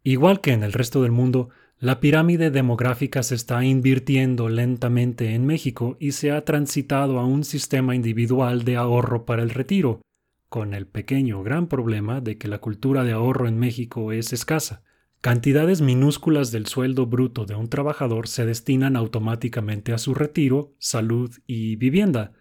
Igual 0.04 0.40
que 0.40 0.52
en 0.52 0.62
el 0.62 0.72
resto 0.72 1.02
del 1.02 1.11
mundo, 1.11 1.50
la 1.80 1.99
pirámide 1.99 2.52
demográfica 2.52 3.25
se 3.25 3.34
está 3.34 3.64
invirtiendo 3.64 4.49
lentamente 4.49 5.34
en 5.34 5.44
México 5.44 5.96
y 5.99 6.12
se 6.12 6.30
ha 6.30 6.44
transitado 6.44 7.18
a 7.18 7.26
un 7.26 7.42
sistema 7.42 7.96
individual 7.96 8.62
de 8.62 8.76
ahorro 8.76 9.25
para 9.26 9.42
el 9.42 9.50
retiro, 9.50 10.00
con 10.49 10.72
el 10.72 10.87
pequeño 10.87 11.42
gran 11.42 11.66
problema 11.66 12.20
de 12.20 12.38
que 12.38 12.46
la 12.46 12.58
cultura 12.58 13.02
de 13.02 13.11
ahorro 13.11 13.49
en 13.49 13.58
México 13.58 14.12
es 14.12 14.32
escasa. 14.32 14.84
Cantidades 15.22 15.82
minúsculas 15.82 16.50
del 16.50 16.66
sueldo 16.66 17.06
bruto 17.06 17.44
de 17.44 17.54
un 17.54 17.68
trabajador 17.68 18.26
se 18.26 18.44
destinan 18.44 18.96
automáticamente 18.96 19.92
a 19.92 19.98
su 19.98 20.14
retiro, 20.14 20.74
salud 20.80 21.30
y 21.46 21.76
vivienda, 21.76 22.32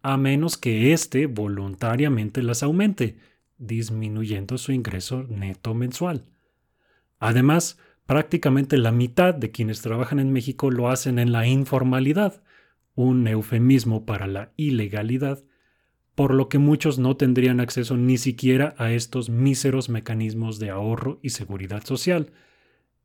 a 0.00 0.16
menos 0.16 0.56
que 0.56 0.94
éste 0.94 1.26
voluntariamente 1.26 2.42
las 2.42 2.62
aumente, 2.62 3.18
disminuyendo 3.58 4.56
su 4.56 4.72
ingreso 4.72 5.24
neto 5.28 5.74
mensual. 5.74 6.24
Además, 7.18 7.78
prácticamente 8.06 8.78
la 8.78 8.92
mitad 8.92 9.34
de 9.34 9.50
quienes 9.50 9.82
trabajan 9.82 10.18
en 10.18 10.32
México 10.32 10.70
lo 10.70 10.88
hacen 10.88 11.18
en 11.18 11.32
la 11.32 11.46
informalidad, 11.46 12.42
un 12.94 13.28
eufemismo 13.28 14.06
para 14.06 14.26
la 14.26 14.54
ilegalidad, 14.56 15.44
por 16.14 16.34
lo 16.34 16.48
que 16.48 16.58
muchos 16.58 16.98
no 16.98 17.16
tendrían 17.16 17.60
acceso 17.60 17.96
ni 17.96 18.18
siquiera 18.18 18.74
a 18.78 18.92
estos 18.92 19.30
míseros 19.30 19.88
mecanismos 19.88 20.58
de 20.58 20.70
ahorro 20.70 21.18
y 21.22 21.30
seguridad 21.30 21.84
social, 21.84 22.32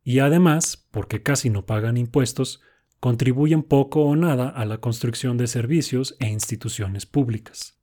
y 0.04 0.20
además, 0.20 0.88
porque 0.92 1.24
casi 1.24 1.50
no 1.50 1.66
pagan 1.66 1.98
impuestos, 1.98 2.62
contribuyen 3.00 3.64
poco 3.64 4.04
o 4.04 4.16
nada 4.16 4.50
a 4.50 4.66
la 4.66 4.80
construcción 4.80 5.38
de 5.38 5.48
servicios 5.48 6.16
e 6.20 6.28
instituciones 6.28 7.06
públicas. 7.06 7.78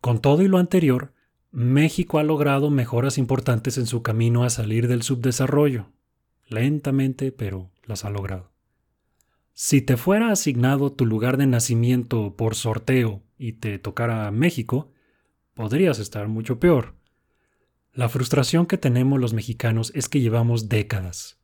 Con 0.00 0.20
todo 0.20 0.42
y 0.42 0.48
lo 0.48 0.58
anterior, 0.58 1.14
México 1.50 2.18
ha 2.18 2.24
logrado 2.24 2.70
mejoras 2.70 3.16
importantes 3.16 3.78
en 3.78 3.86
su 3.86 4.02
camino 4.02 4.44
a 4.44 4.50
salir 4.50 4.88
del 4.88 5.02
subdesarrollo. 5.02 5.92
Lentamente, 6.46 7.32
pero 7.32 7.70
las 7.84 8.04
ha 8.04 8.10
logrado. 8.10 8.52
Si 9.52 9.80
te 9.80 9.96
fuera 9.96 10.30
asignado 10.30 10.92
tu 10.92 11.06
lugar 11.06 11.36
de 11.36 11.46
nacimiento 11.46 12.34
por 12.36 12.54
sorteo 12.56 13.22
y 13.38 13.54
te 13.54 13.78
tocara 13.78 14.30
México, 14.30 14.92
podrías 15.54 15.98
estar 15.98 16.28
mucho 16.28 16.58
peor. 16.58 16.94
La 17.92 18.08
frustración 18.08 18.66
que 18.66 18.78
tenemos 18.78 19.20
los 19.20 19.32
mexicanos 19.32 19.92
es 19.94 20.08
que 20.08 20.20
llevamos 20.20 20.68
décadas. 20.68 21.38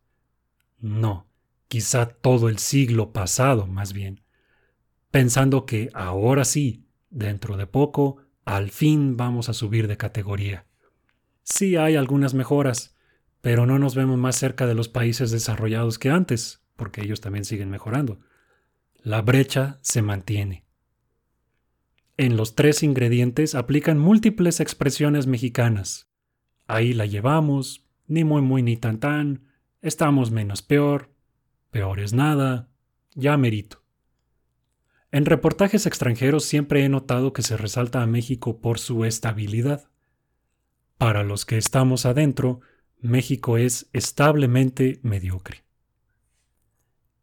No, 0.79 1.29
quizá 1.69 2.07
todo 2.07 2.49
el 2.49 2.59
siglo 2.59 3.13
pasado 3.13 3.67
más 3.67 3.93
bien, 3.93 4.23
pensando 5.11 5.67
que 5.67 5.91
ahora 5.95 6.45
sí, 6.45 6.87
dentro 7.11 7.57
de 7.57 7.67
poco, 7.67 8.17
al 8.45 8.71
fin 8.71 9.17
vamos 9.17 9.49
a 9.49 9.55
subir 9.55 9.87
de 9.87 9.97
categoría. 9.97 10.67
Sí 11.43 11.77
hay 11.77 11.97
algunas 11.97 12.35
mejoras, 12.35 12.97
pero 13.41 13.67
no 13.67 13.79
nos 13.79 13.95
vemos 13.95 14.19
más 14.19 14.37
cerca 14.37 14.67
de 14.67 14.75
los 14.75 14.89
países 14.89 15.31
desarrollados 15.31 15.99
que 15.99 16.11
antes 16.11 16.61
porque 16.81 17.03
ellos 17.03 17.21
también 17.21 17.45
siguen 17.45 17.69
mejorando. 17.69 18.21
La 19.03 19.21
brecha 19.21 19.81
se 19.83 20.01
mantiene. 20.01 20.65
En 22.21 22.37
los 22.37 22.55
tres 22.55 22.83
ingredientes 22.83 23.55
aplican 23.55 23.99
múltiples 23.99 24.61
expresiones 24.61 25.27
mexicanas. 25.27 26.11
Ahí 26.67 26.93
la 26.93 27.07
llevamos, 27.07 27.89
ni 28.09 28.25
muy 28.25 28.43
muy 28.43 28.63
ni 28.63 28.77
tan 28.77 29.01
tan, 29.01 29.47
estamos 29.81 30.31
menos 30.31 30.61
peor, 30.61 31.15
peor 31.71 31.99
es 31.99 32.13
nada, 32.13 32.69
ya 33.15 33.39
merito. 33.39 33.83
En 35.11 35.25
reportajes 35.25 35.87
extranjeros 35.87 36.45
siempre 36.45 36.85
he 36.85 36.91
notado 36.91 37.33
que 37.33 37.41
se 37.41 37.57
resalta 37.57 38.03
a 38.03 38.07
México 38.07 38.61
por 38.61 38.79
su 38.79 39.07
estabilidad. 39.07 39.89
Para 40.99 41.25
los 41.25 41.47
que 41.47 41.57
estamos 41.57 42.05
adentro, 42.05 42.61
México 42.99 43.57
es 43.57 43.89
establemente 43.95 45.01
mediocre. 45.03 45.65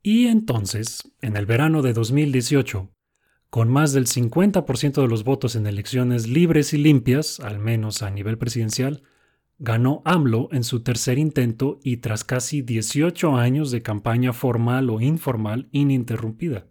Y 0.02 0.26
entonces, 0.26 1.14
en 1.22 1.38
el 1.38 1.46
verano 1.46 1.84
de 1.84 1.94
2018, 1.94 2.97
con 3.50 3.70
más 3.70 3.94
del 3.94 4.08
50% 4.08 5.02
de 5.02 5.08
los 5.08 5.24
votos 5.24 5.56
en 5.56 5.68
elecciones 5.68 6.28
libres 6.28 6.74
y 6.74 6.78
limpias, 6.78 7.40
al 7.40 7.60
menos 7.60 8.02
a 8.02 8.10
nivel 8.10 8.38
presidencial, 8.38 9.04
ganó 9.60 10.02
AMLO 10.06 10.50
en 10.52 10.64
su 10.64 10.84
tercer 10.84 11.18
intento 11.18 11.80
y 11.84 11.98
tras 11.98 12.24
casi 12.24 12.62
18 12.62 13.36
años 13.36 13.72
de 13.72 13.82
campaña 13.82 14.34
formal 14.34 14.90
o 14.90 15.02
informal 15.02 15.68
ininterrumpida. 15.72 16.68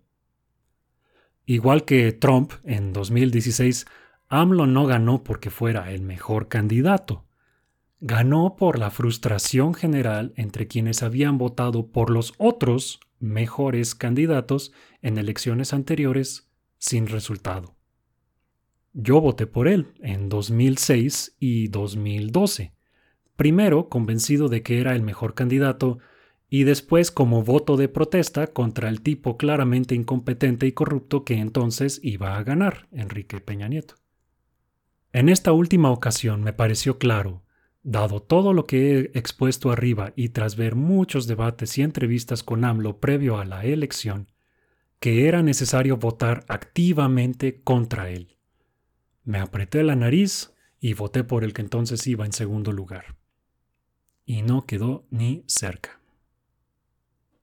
Igual 1.47 1.85
que 1.85 2.13
Trump 2.13 2.53
en 2.65 2.93
2016, 2.93 3.87
AMLO 4.29 4.67
no 4.67 4.87
ganó 4.87 5.23
porque 5.23 5.51
fuera 5.51 5.93
el 5.93 6.03
mejor 6.03 6.49
candidato. 6.49 7.25
Ganó 8.01 8.57
por 8.57 8.79
la 8.79 8.91
frustración 8.91 9.73
general 9.73 10.33
entre 10.37 10.67
quienes 10.67 11.03
habían 11.03 11.39
votado 11.39 11.89
por 11.89 12.11
los 12.11 12.35
otros 12.37 13.01
mejores 13.19 13.95
candidatos 13.95 14.73
en 15.03 15.19
elecciones 15.19 15.73
anteriores 15.73 16.46
sin 16.79 17.07
resultado. 17.07 17.75
Yo 18.93 19.21
voté 19.21 19.47
por 19.47 19.69
él 19.69 19.93
en 20.01 20.29
2006 20.29 21.37
y 21.39 21.69
2012, 21.69 22.73
primero 23.37 23.89
convencido 23.89 24.49
de 24.49 24.63
que 24.63 24.81
era 24.81 24.95
el 24.95 25.03
mejor 25.03 25.35
candidato 25.35 25.99
y 26.49 26.65
después 26.65 27.11
como 27.11 27.43
voto 27.43 27.77
de 27.77 27.89
protesta 27.89 28.47
contra 28.47 28.89
el 28.89 29.03
tipo 29.03 29.37
claramente 29.37 29.95
incompetente 29.95 30.67
y 30.67 30.73
corrupto 30.73 31.25
que 31.25 31.35
entonces 31.35 32.01
iba 32.03 32.37
a 32.37 32.45
ganar, 32.45 32.89
Enrique 32.93 33.41
Peña 33.41 33.69
Nieto. 33.69 33.97
En 35.13 35.29
esta 35.29 35.53
última 35.53 35.91
ocasión 35.91 36.43
me 36.43 36.53
pareció 36.53 36.99
claro 36.99 37.43
Dado 37.89 38.21
todo 38.21 38.53
lo 38.53 38.67
que 38.67 38.99
he 38.99 39.01
expuesto 39.17 39.71
arriba 39.71 40.13
y 40.17 40.31
tras 40.31 40.57
ver 40.57 40.75
muchos 40.75 41.29
debates 41.29 41.79
y 41.79 41.83
entrevistas 41.83 42.43
con 42.43 42.65
AMLO 42.65 42.99
previo 42.99 43.39
a 43.39 43.45
la 43.45 43.65
elección, 43.65 44.27
que 45.01 45.29
era 45.29 45.43
necesario 45.43 45.97
votar 45.97 46.45
activamente 46.49 47.61
contra 47.63 48.11
él. 48.11 48.37
Me 49.25 49.39
apreté 49.39 49.83
la 49.83 49.97
nariz 49.97 50.55
y 50.81 50.95
voté 50.95 51.25
por 51.25 51.45
el 51.45 51.53
que 51.53 51.63
entonces 51.63 52.07
iba 52.07 52.25
en 52.25 52.33
segundo 52.33 52.73
lugar. 52.73 53.17
Y 54.25 54.43
no 54.43 54.67
quedó 54.67 55.07
ni 55.11 55.45
cerca. 55.47 56.01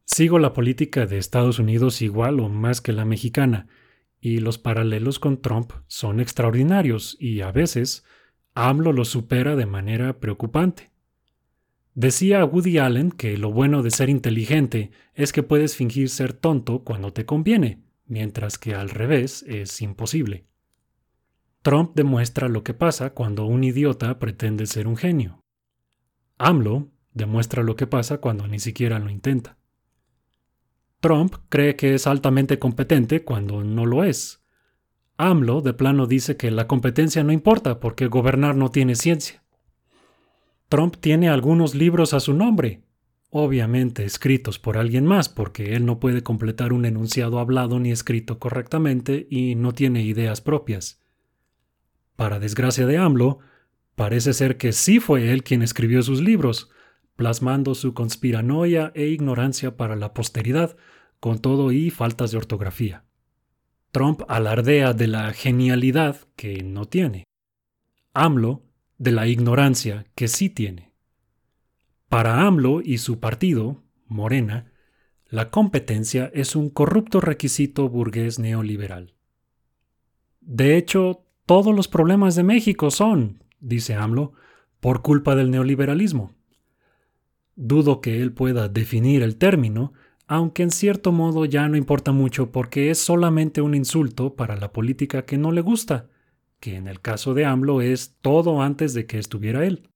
Sigo 0.06 0.40
la 0.40 0.54
política 0.54 1.06
de 1.06 1.18
Estados 1.18 1.60
Unidos 1.60 2.02
igual 2.02 2.40
o 2.40 2.50
más 2.50 2.82
que 2.82 2.94
la 2.94 3.06
mexicana, 3.06 3.68
y 4.22 4.38
los 4.38 4.58
paralelos 4.58 5.20
con 5.20 5.42
Trump 5.42 5.74
son 5.88 6.22
extraordinarios 6.22 7.18
y 7.20 7.42
a 7.42 7.52
veces 7.52 8.06
AMLO 8.54 8.94
lo 8.94 9.04
supera 9.04 9.58
de 9.58 9.66
manera 9.66 10.22
preocupante. 10.22 10.93
Decía 11.96 12.44
Woody 12.44 12.80
Allen 12.80 13.12
que 13.12 13.38
lo 13.38 13.52
bueno 13.52 13.84
de 13.84 13.92
ser 13.92 14.10
inteligente 14.10 14.92
es 15.14 15.32
que 15.32 15.44
puedes 15.44 15.76
fingir 15.76 16.10
ser 16.10 16.34
tonto 16.34 16.84
cuando 16.84 17.14
te 17.14 17.26
conviene, 17.26 17.84
mientras 18.06 18.58
que 18.58 18.74
al 18.74 18.90
revés 18.90 19.44
es 19.48 19.80
imposible. 19.82 20.48
Trump 21.62 21.92
demuestra 21.96 22.50
lo 22.50 22.64
que 22.64 22.74
pasa 22.74 23.12
cuando 23.12 23.46
un 23.46 23.64
idiota 23.64 24.18
pretende 24.18 24.66
ser 24.66 24.88
un 24.88 24.98
genio. 24.98 25.44
AMLO 26.40 26.90
demuestra 27.14 27.62
lo 27.62 27.76
que 27.76 27.86
pasa 27.86 28.18
cuando 28.18 28.48
ni 28.48 28.60
siquiera 28.60 28.98
lo 28.98 29.10
intenta. 29.10 29.58
Trump 31.00 31.36
cree 31.50 31.76
que 31.76 31.94
es 31.94 32.08
altamente 32.08 32.58
competente 32.58 33.24
cuando 33.24 33.64
no 33.64 33.86
lo 33.86 34.04
es. 34.04 34.44
AMLO 35.18 35.62
de 35.62 35.74
plano 35.74 36.08
dice 36.08 36.38
que 36.38 36.50
la 36.50 36.68
competencia 36.68 37.24
no 37.24 37.32
importa 37.32 37.80
porque 37.80 38.08
gobernar 38.08 38.56
no 38.56 38.72
tiene 38.72 38.96
ciencia. 38.96 39.43
Trump 40.74 40.96
tiene 41.00 41.30
algunos 41.30 41.75
libros 41.75 42.15
a 42.15 42.20
su 42.20 42.34
nombre, 42.34 42.82
obviamente 43.30 44.06
escritos 44.06 44.58
por 44.58 44.80
alguien 44.80 45.06
más 45.06 45.30
porque 45.30 45.75
él 45.75 45.86
no 45.86 46.00
puede 46.00 46.24
completar 46.24 46.74
un 46.74 46.86
enunciado 46.86 47.38
hablado 47.38 47.80
ni 47.80 47.92
escrito 47.92 48.39
correctamente 48.39 49.27
y 49.30 49.53
no 49.53 49.74
tiene 49.74 50.01
ideas 50.01 50.42
propias. 50.42 51.00
Para 52.15 52.39
desgracia 52.39 52.88
de 52.88 52.98
AMLO, 52.98 53.38
parece 53.94 54.34
ser 54.34 54.58
que 54.58 54.72
sí 54.72 55.00
fue 55.00 55.32
él 55.32 55.44
quien 55.44 55.62
escribió 55.62 56.01
sus 56.01 56.22
libros, 56.22 56.72
plasmando 57.15 57.75
su 57.75 57.94
conspiranoia 57.94 58.92
e 58.96 59.06
ignorancia 59.10 59.77
para 59.77 59.96
la 59.96 60.15
posteridad, 60.15 60.75
con 61.20 61.38
todo 61.38 61.72
y 61.72 61.92
faltas 61.92 62.32
de 62.32 62.38
ortografía. 62.38 63.03
Trump 63.92 64.24
alardea 64.27 64.94
de 64.94 65.06
la 65.06 65.34
genialidad 65.34 66.22
que 66.36 66.63
no 66.63 66.86
tiene. 66.86 67.25
AMLO 68.15 68.73
de 68.98 69.12
la 69.12 69.28
ignorancia 69.28 70.06
que 70.16 70.28
sí 70.28 70.50
tiene. 70.50 70.94
Para 72.10 72.46
AMLO 72.46 72.82
y 72.82 73.00
su 73.00 73.20
partido, 73.20 73.84
Morena, 74.08 74.72
la 75.28 75.50
competencia 75.50 76.30
es 76.34 76.56
un 76.56 76.70
corrupto 76.70 77.20
requisito 77.20 77.90
burgués 77.90 78.38
neoliberal. 78.38 79.16
De 80.42 80.78
hecho, 80.78 81.26
todos 81.46 81.76
los 81.76 81.88
problemas 81.88 82.36
de 82.36 82.44
México 82.44 82.92
son, 82.92 83.44
dice 83.60 83.96
AMLO, 83.96 84.34
por 84.80 85.02
culpa 85.02 85.36
del 85.36 85.50
neoliberalismo. 85.50 86.34
Dudo 87.56 88.02
que 88.02 88.22
él 88.22 88.32
pueda 88.32 88.70
definir 88.70 89.24
el 89.24 89.38
término, 89.38 89.94
aunque 90.28 90.64
en 90.64 90.72
cierto 90.72 91.12
modo 91.12 91.46
ya 91.46 91.68
no 91.68 91.78
importa 91.78 92.12
mucho 92.12 92.52
porque 92.52 92.90
es 92.90 93.00
solamente 93.00 93.62
un 93.62 93.76
insulto 93.76 94.36
para 94.36 94.56
la 94.56 94.72
política 94.72 95.26
que 95.26 95.38
no 95.38 95.52
le 95.52 95.62
gusta, 95.62 96.10
que 96.63 96.77
en 96.77 96.88
el 96.88 97.01
caso 97.01 97.34
de 97.34 97.43
AMLO 97.43 97.82
es 97.82 98.15
todo 98.22 98.62
antes 98.62 98.93
de 98.93 99.05
que 99.05 99.20
estuviera 99.20 99.65
él. 99.65 99.89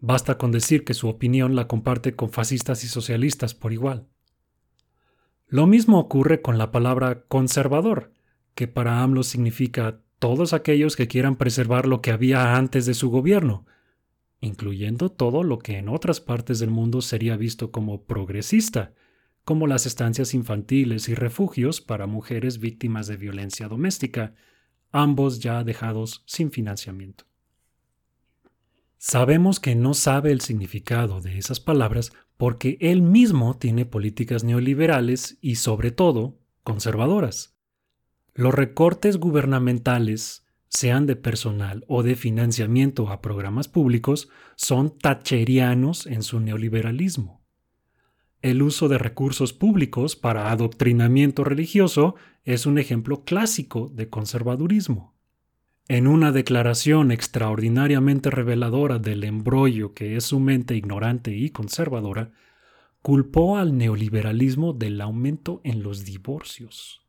Basta 0.00 0.36
con 0.36 0.50
decir 0.50 0.82
que 0.82 0.94
su 0.94 1.06
opinión 1.06 1.54
la 1.54 1.68
comparte 1.68 2.16
con 2.16 2.32
fascistas 2.32 2.82
y 2.82 2.88
socialistas 2.88 3.54
por 3.54 3.72
igual. 3.72 4.08
Lo 5.46 5.68
mismo 5.68 6.00
ocurre 6.00 6.42
con 6.42 6.58
la 6.58 6.72
palabra 6.72 7.22
conservador, 7.28 8.12
que 8.56 8.66
para 8.66 9.00
AMLO 9.00 9.22
significa 9.22 10.00
todos 10.18 10.54
aquellos 10.54 10.96
que 10.96 11.06
quieran 11.06 11.36
preservar 11.36 11.86
lo 11.86 12.02
que 12.02 12.10
había 12.10 12.56
antes 12.56 12.84
de 12.84 12.94
su 12.94 13.08
gobierno, 13.08 13.64
incluyendo 14.40 15.08
todo 15.08 15.44
lo 15.44 15.60
que 15.60 15.78
en 15.78 15.88
otras 15.88 16.20
partes 16.20 16.58
del 16.58 16.70
mundo 16.70 17.00
sería 17.00 17.36
visto 17.36 17.70
como 17.70 18.02
progresista, 18.02 18.92
como 19.44 19.68
las 19.68 19.86
estancias 19.86 20.34
infantiles 20.34 21.08
y 21.08 21.14
refugios 21.14 21.80
para 21.80 22.08
mujeres 22.08 22.58
víctimas 22.58 23.06
de 23.06 23.16
violencia 23.16 23.68
doméstica, 23.68 24.34
ambos 24.90 25.40
ya 25.40 25.64
dejados 25.64 26.22
sin 26.26 26.50
financiamiento. 26.50 27.24
Sabemos 28.96 29.60
que 29.60 29.74
no 29.74 29.94
sabe 29.94 30.32
el 30.32 30.40
significado 30.40 31.20
de 31.20 31.38
esas 31.38 31.60
palabras 31.60 32.12
porque 32.36 32.78
él 32.80 33.02
mismo 33.02 33.56
tiene 33.56 33.86
políticas 33.86 34.44
neoliberales 34.44 35.38
y 35.40 35.56
sobre 35.56 35.90
todo 35.90 36.38
conservadoras. 36.62 37.56
Los 38.34 38.54
recortes 38.54 39.18
gubernamentales 39.18 40.44
sean 40.68 41.06
de 41.06 41.16
personal 41.16 41.84
o 41.88 42.02
de 42.02 42.14
financiamiento 42.14 43.08
a 43.08 43.20
programas 43.20 43.68
públicos, 43.68 44.28
son 44.56 44.98
tacherianos 44.98 46.06
en 46.06 46.22
su 46.22 46.40
neoliberalismo. 46.40 47.37
El 48.40 48.62
uso 48.62 48.88
de 48.88 48.98
recursos 48.98 49.52
públicos 49.52 50.14
para 50.14 50.52
adoctrinamiento 50.52 51.42
religioso 51.42 52.14
es 52.44 52.66
un 52.66 52.78
ejemplo 52.78 53.24
clásico 53.24 53.90
de 53.92 54.08
conservadurismo. 54.08 55.14
En 55.88 56.06
una 56.06 56.30
declaración 56.30 57.10
extraordinariamente 57.10 58.30
reveladora 58.30 58.98
del 58.98 59.24
embrollo 59.24 59.92
que 59.92 60.16
es 60.16 60.24
su 60.24 60.38
mente 60.38 60.76
ignorante 60.76 61.34
y 61.34 61.50
conservadora, 61.50 62.30
culpó 63.02 63.56
al 63.56 63.76
neoliberalismo 63.76 64.72
del 64.72 65.00
aumento 65.00 65.60
en 65.64 65.82
los 65.82 66.04
divorcios. 66.04 67.00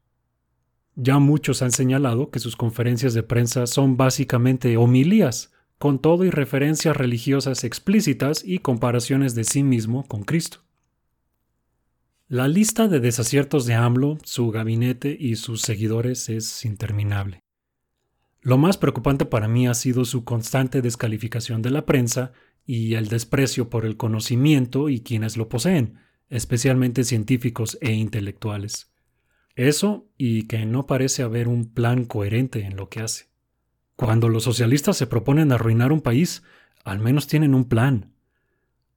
Ya 0.96 1.20
muchos 1.20 1.62
han 1.62 1.72
señalado 1.72 2.32
que 2.32 2.40
sus 2.40 2.56
conferencias 2.56 3.14
de 3.14 3.22
prensa 3.24 3.68
son 3.68 3.98
básicamente 3.98 4.78
homilías, 4.78 5.54
con 5.78 6.00
todo 6.00 6.26
y 6.26 6.30
referencias 6.30 6.98
religiosas 6.98 7.64
explícitas 7.64 8.44
y 8.44 8.60
comparaciones 8.60 9.36
de 9.36 9.44
sí 9.44 9.62
mismo 9.62 10.06
con 10.08 10.24
Cristo. 10.24 10.60
La 12.32 12.48
lista 12.48 12.88
de 12.88 13.00
desaciertos 13.00 13.66
de 13.66 13.74
AMLO, 13.74 14.20
su 14.24 14.52
gabinete 14.52 15.18
y 15.20 15.36
sus 15.36 15.64
seguidores 15.64 16.30
es 16.30 16.64
interminable. 16.64 17.40
Lo 18.42 18.60
más 18.60 18.78
preocupante 18.78 19.26
para 19.26 19.48
mí 19.48 19.68
ha 19.68 19.74
sido 19.74 20.06
su 20.06 20.26
constante 20.26 20.84
descalificación 20.84 21.64
de 21.64 21.72
la 21.72 21.88
prensa 21.88 22.32
y 22.68 22.94
el 22.94 23.08
desprecio 23.08 23.72
por 23.72 23.84
el 23.84 23.98
conocimiento 23.98 24.90
y 24.90 25.00
quienes 25.00 25.38
lo 25.38 25.50
poseen, 25.50 25.98
especialmente 26.30 27.04
científicos 27.04 27.80
e 27.82 27.94
intelectuales. 27.94 28.94
Eso 29.56 30.08
y 30.16 30.44
que 30.44 30.68
no 30.68 30.86
parece 30.86 31.24
haber 31.24 31.48
un 31.48 31.74
plan 31.74 32.06
coherente 32.06 32.62
en 32.62 32.76
lo 32.76 32.90
que 32.90 33.00
hace. 33.00 33.26
Cuando 33.96 34.30
los 34.30 34.44
socialistas 34.44 34.98
se 34.98 35.08
proponen 35.08 35.52
arruinar 35.52 35.92
un 35.92 36.02
país, 36.02 36.44
al 36.84 37.00
menos 37.00 37.26
tienen 37.26 37.56
un 37.56 37.68
plan. 37.68 38.14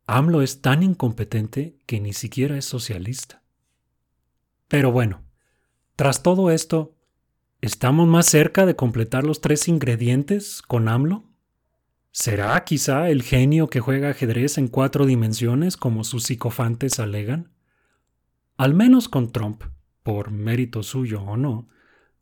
AMLO 0.07 0.43
es 0.43 0.61
tan 0.61 0.83
incompetente 0.83 1.79
que 1.87 2.01
ni 2.01 2.12
siquiera 2.12 2.57
es 2.59 2.65
socialista. 2.65 3.43
Pero 4.69 4.91
bueno, 4.91 5.23
tras 5.97 6.23
todo 6.23 6.51
esto, 6.51 6.97
¿estamos 7.61 8.09
más 8.09 8.27
cerca 8.27 8.67
de 8.67 8.75
completar 8.75 9.25
los 9.25 9.41
tres 9.41 9.69
ingredientes 9.69 10.62
con 10.62 10.88
AMLO? 10.88 11.25
¿Será 12.11 12.62
quizá 12.65 13.09
el 13.09 13.23
genio 13.23 13.69
que 13.69 13.81
juega 13.81 14.11
ajedrez 14.11 14.59
en 14.59 14.69
cuatro 14.69 15.07
dimensiones 15.07 15.77
como 15.77 16.05
sus 16.05 16.25
psicofantes 16.25 16.99
alegan? 16.99 17.53
Al 18.57 18.75
menos 18.75 19.09
con 19.09 19.33
Trump 19.33 19.62
por 20.03 20.31
mérito 20.31 20.83
suyo 20.83 21.23
o 21.23 21.37
no, 21.37 21.69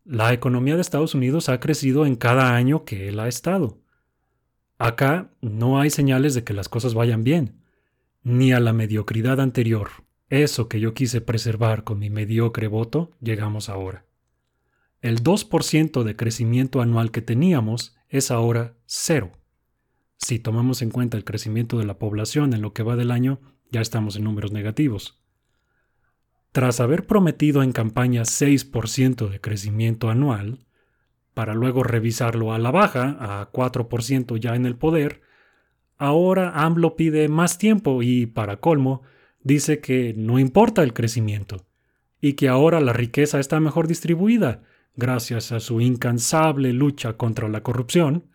la 0.05 0.33
economía 0.33 0.75
de 0.75 0.81
Estados 0.81 1.15
Unidos 1.15 1.49
ha 1.49 1.61
crecido 1.61 2.07
en 2.07 2.17
cada 2.17 2.55
año 2.55 2.85
que 2.85 3.09
él 3.09 3.21
ha 3.21 3.29
estado. 3.29 3.81
Acá 4.79 5.31
no 5.41 5.81
hay 5.81 5.91
señales 5.91 6.35
de 6.35 6.45
que 6.45 6.55
las 6.55 6.69
cosas 6.69 6.95
vayan 6.95 7.25
bien, 7.25 7.60
ni 8.23 8.53
a 8.53 8.61
la 8.61 8.73
mediocridad 8.73 9.41
anterior, 9.41 9.91
eso 10.29 10.69
que 10.69 10.79
yo 10.79 10.95
quise 10.95 11.21
preservar 11.21 11.83
con 11.83 11.99
mi 11.99 12.09
mediocre 12.09 12.69
voto, 12.69 13.11
llegamos 13.21 13.69
ahora. 13.69 14.07
El 15.01 15.25
2% 15.25 16.05
de 16.05 16.15
crecimiento 16.15 16.81
anual 16.81 17.11
que 17.11 17.23
teníamos 17.23 17.97
es 18.09 18.31
ahora 18.31 18.77
cero. 18.87 19.33
Si 20.19 20.39
tomamos 20.39 20.83
en 20.83 20.91
cuenta 20.91 21.17
el 21.17 21.25
crecimiento 21.25 21.79
de 21.79 21.87
la 21.87 21.99
población 21.99 22.53
en 22.53 22.63
lo 22.63 22.75
que 22.75 22.83
va 22.83 22.95
del 22.95 23.11
año, 23.11 23.41
ya 23.73 23.81
estamos 23.81 24.17
en 24.17 24.25
números 24.25 24.53
negativos. 24.53 25.21
Tras 26.53 26.81
haber 26.81 27.07
prometido 27.07 27.63
en 27.63 27.73
campaña 27.73 28.23
6% 28.23 29.31
de 29.31 29.41
crecimiento 29.41 30.11
anual, 30.11 30.67
para 31.33 31.55
luego 31.55 31.83
revisarlo 31.83 32.53
a 32.53 32.59
la 32.59 32.71
baja, 32.71 33.17
a 33.19 33.51
4% 33.51 34.37
ya 34.37 34.55
en 34.55 34.67
el 34.67 34.77
poder, 34.77 35.23
ahora 36.01 36.65
AMLO 36.65 36.97
pide 36.97 37.29
más 37.29 37.59
tiempo 37.59 38.03
y, 38.03 38.27
para 38.27 38.57
colmo, 38.57 39.03
dice 39.43 39.81
que 39.81 40.15
no 40.17 40.39
importa 40.39 40.83
el 40.83 40.93
crecimiento 40.93 41.67
y 42.21 42.33
que 42.33 42.49
ahora 42.49 42.81
la 42.81 42.93
riqueza 42.93 43.39
está 43.39 43.61
mejor 43.61 43.87
distribuida 43.87 44.63
gracias 44.97 45.53
a 45.53 45.61
su 45.61 45.81
incansable 45.81 46.73
lucha 46.73 47.13
contra 47.15 47.49
la 47.49 47.63
corrupción 47.63 48.31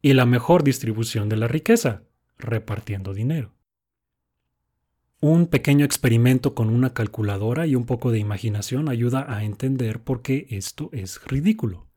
y 0.00 0.12
la 0.12 0.26
mejor 0.26 0.62
distribución 0.62 1.28
de 1.28 1.36
la 1.36 1.48
riqueza, 1.48 2.04
repartiendo 2.38 3.14
dinero. 3.14 3.54
Un 5.20 5.48
pequeño 5.48 5.84
experimento 5.84 6.54
con 6.54 6.68
una 6.70 6.94
calculadora 6.94 7.66
y 7.66 7.74
un 7.74 7.86
poco 7.86 8.12
de 8.12 8.20
imaginación 8.20 8.88
ayuda 8.88 9.26
a 9.28 9.42
entender 9.42 10.00
por 10.00 10.22
qué 10.22 10.46
esto 10.50 10.90
es 10.92 11.20
ridículo. 11.26 11.87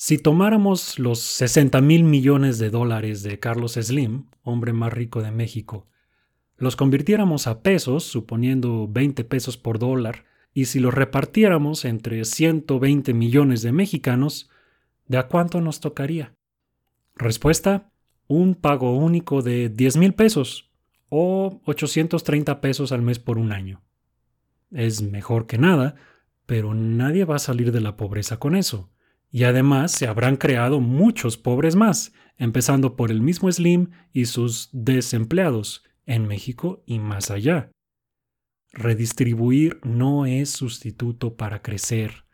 Si 0.00 0.16
tomáramos 0.16 1.00
los 1.00 1.18
60 1.18 1.80
mil 1.80 2.04
millones 2.04 2.60
de 2.60 2.70
dólares 2.70 3.24
de 3.24 3.40
Carlos 3.40 3.72
Slim, 3.72 4.26
hombre 4.44 4.72
más 4.72 4.92
rico 4.92 5.22
de 5.22 5.32
México, 5.32 5.88
los 6.56 6.76
convirtiéramos 6.76 7.48
a 7.48 7.62
pesos, 7.62 8.04
suponiendo 8.04 8.86
20 8.86 9.24
pesos 9.24 9.56
por 9.56 9.80
dólar, 9.80 10.24
y 10.54 10.66
si 10.66 10.78
los 10.78 10.94
repartiéramos 10.94 11.84
entre 11.84 12.24
120 12.24 13.12
millones 13.12 13.62
de 13.62 13.72
mexicanos, 13.72 14.48
¿de 15.08 15.18
a 15.18 15.26
cuánto 15.26 15.60
nos 15.60 15.80
tocaría? 15.80 16.32
Respuesta, 17.16 17.90
un 18.28 18.54
pago 18.54 18.96
único 18.96 19.42
de 19.42 19.68
10 19.68 19.96
mil 19.96 20.14
pesos, 20.14 20.70
o 21.08 21.60
830 21.64 22.60
pesos 22.60 22.92
al 22.92 23.02
mes 23.02 23.18
por 23.18 23.36
un 23.36 23.50
año. 23.50 23.82
Es 24.70 25.02
mejor 25.02 25.48
que 25.48 25.58
nada, 25.58 25.96
pero 26.46 26.72
nadie 26.72 27.24
va 27.24 27.34
a 27.34 27.40
salir 27.40 27.72
de 27.72 27.80
la 27.80 27.96
pobreza 27.96 28.38
con 28.38 28.54
eso. 28.54 28.92
Y 29.30 29.44
además 29.44 29.92
se 29.92 30.06
habrán 30.06 30.36
creado 30.36 30.80
muchos 30.80 31.36
pobres 31.36 31.76
más, 31.76 32.12
empezando 32.36 32.96
por 32.96 33.10
el 33.10 33.20
mismo 33.20 33.50
Slim 33.50 33.90
y 34.12 34.26
sus 34.26 34.70
desempleados, 34.72 35.84
en 36.06 36.26
México 36.26 36.82
y 36.86 36.98
más 36.98 37.30
allá. 37.30 37.70
Redistribuir 38.72 39.78
no 39.82 40.24
es 40.26 40.50
sustituto 40.50 41.36
para 41.36 41.62
crecer 41.62 42.24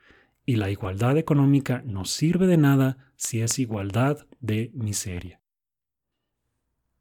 y 0.46 0.56
la 0.56 0.70
igualdad 0.70 1.18
económica 1.18 1.82
no 1.84 2.04
sirve 2.04 2.46
de 2.46 2.56
nada 2.56 3.12
si 3.16 3.40
es 3.40 3.58
igualdad 3.58 4.26
de 4.40 4.70
miseria. 4.74 5.40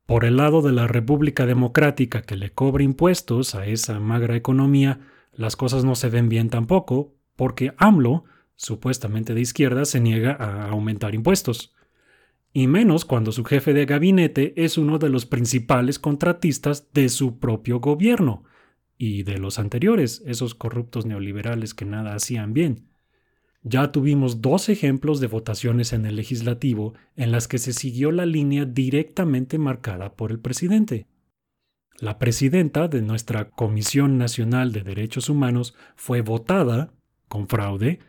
Por 0.06 0.26
el 0.26 0.38
lado 0.38 0.62
de 0.62 0.72
la 0.72 0.88
República 0.88 1.46
Democrática 1.46 2.22
que 2.22 2.36
le 2.36 2.52
cobra 2.52 2.84
impuestos 2.84 3.56
a 3.56 3.66
esa 3.66 4.00
magra 4.00 4.36
economía, 4.36 5.00
las 5.32 5.56
cosas 5.56 5.86
no 5.86 5.96
se 5.96 6.10
ven 6.10 6.30
bien 6.30 6.50
tampoco, 6.50 7.16
porque 7.36 7.74
AMLO, 7.78 8.26
supuestamente 8.56 9.34
de 9.34 9.42
izquierda, 9.42 9.86
se 9.86 10.00
niega 10.00 10.34
a 10.34 10.70
aumentar 10.70 11.16
impuestos. 11.16 11.74
Y 12.54 12.68
menos 12.68 13.06
cuando 13.06 13.32
su 13.32 13.44
jefe 13.44 13.74
de 13.74 13.86
gabinete 13.86 14.54
es 14.56 14.78
uno 14.78 15.00
de 15.00 15.10
los 15.10 15.26
principales 15.26 16.00
contratistas 16.00 16.92
de 16.94 17.10
su 17.10 17.40
propio 17.40 17.80
gobierno, 17.80 18.44
y 18.98 19.24
de 19.24 19.38
los 19.38 19.60
anteriores, 19.60 20.24
esos 20.26 20.56
corruptos 20.56 21.06
neoliberales 21.06 21.74
que 21.74 21.86
nada 21.86 22.16
hacían 22.16 22.54
bien. 22.54 22.88
Ya 23.64 23.92
tuvimos 23.92 24.42
dos 24.42 24.70
ejemplos 24.70 25.20
de 25.20 25.28
votaciones 25.28 25.94
en 25.94 26.06
el 26.06 26.16
legislativo 26.16 26.94
en 27.16 27.32
las 27.32 27.48
que 27.48 27.58
se 27.58 27.74
siguió 27.74 28.12
la 28.12 28.26
línea 28.26 28.66
directamente 28.66 29.58
marcada 29.58 30.14
por 30.14 30.32
el 30.32 30.40
presidente. 30.40 31.08
La 31.98 32.20
presidenta 32.20 32.88
de 32.88 33.02
nuestra 33.02 33.50
Comisión 33.50 34.18
Nacional 34.18 34.74
de 34.74 34.84
Derechos 34.84 35.30
Humanos 35.30 35.76
fue 35.96 36.22
votada, 36.22 36.94
con 37.28 37.48
fraude, 37.48 38.00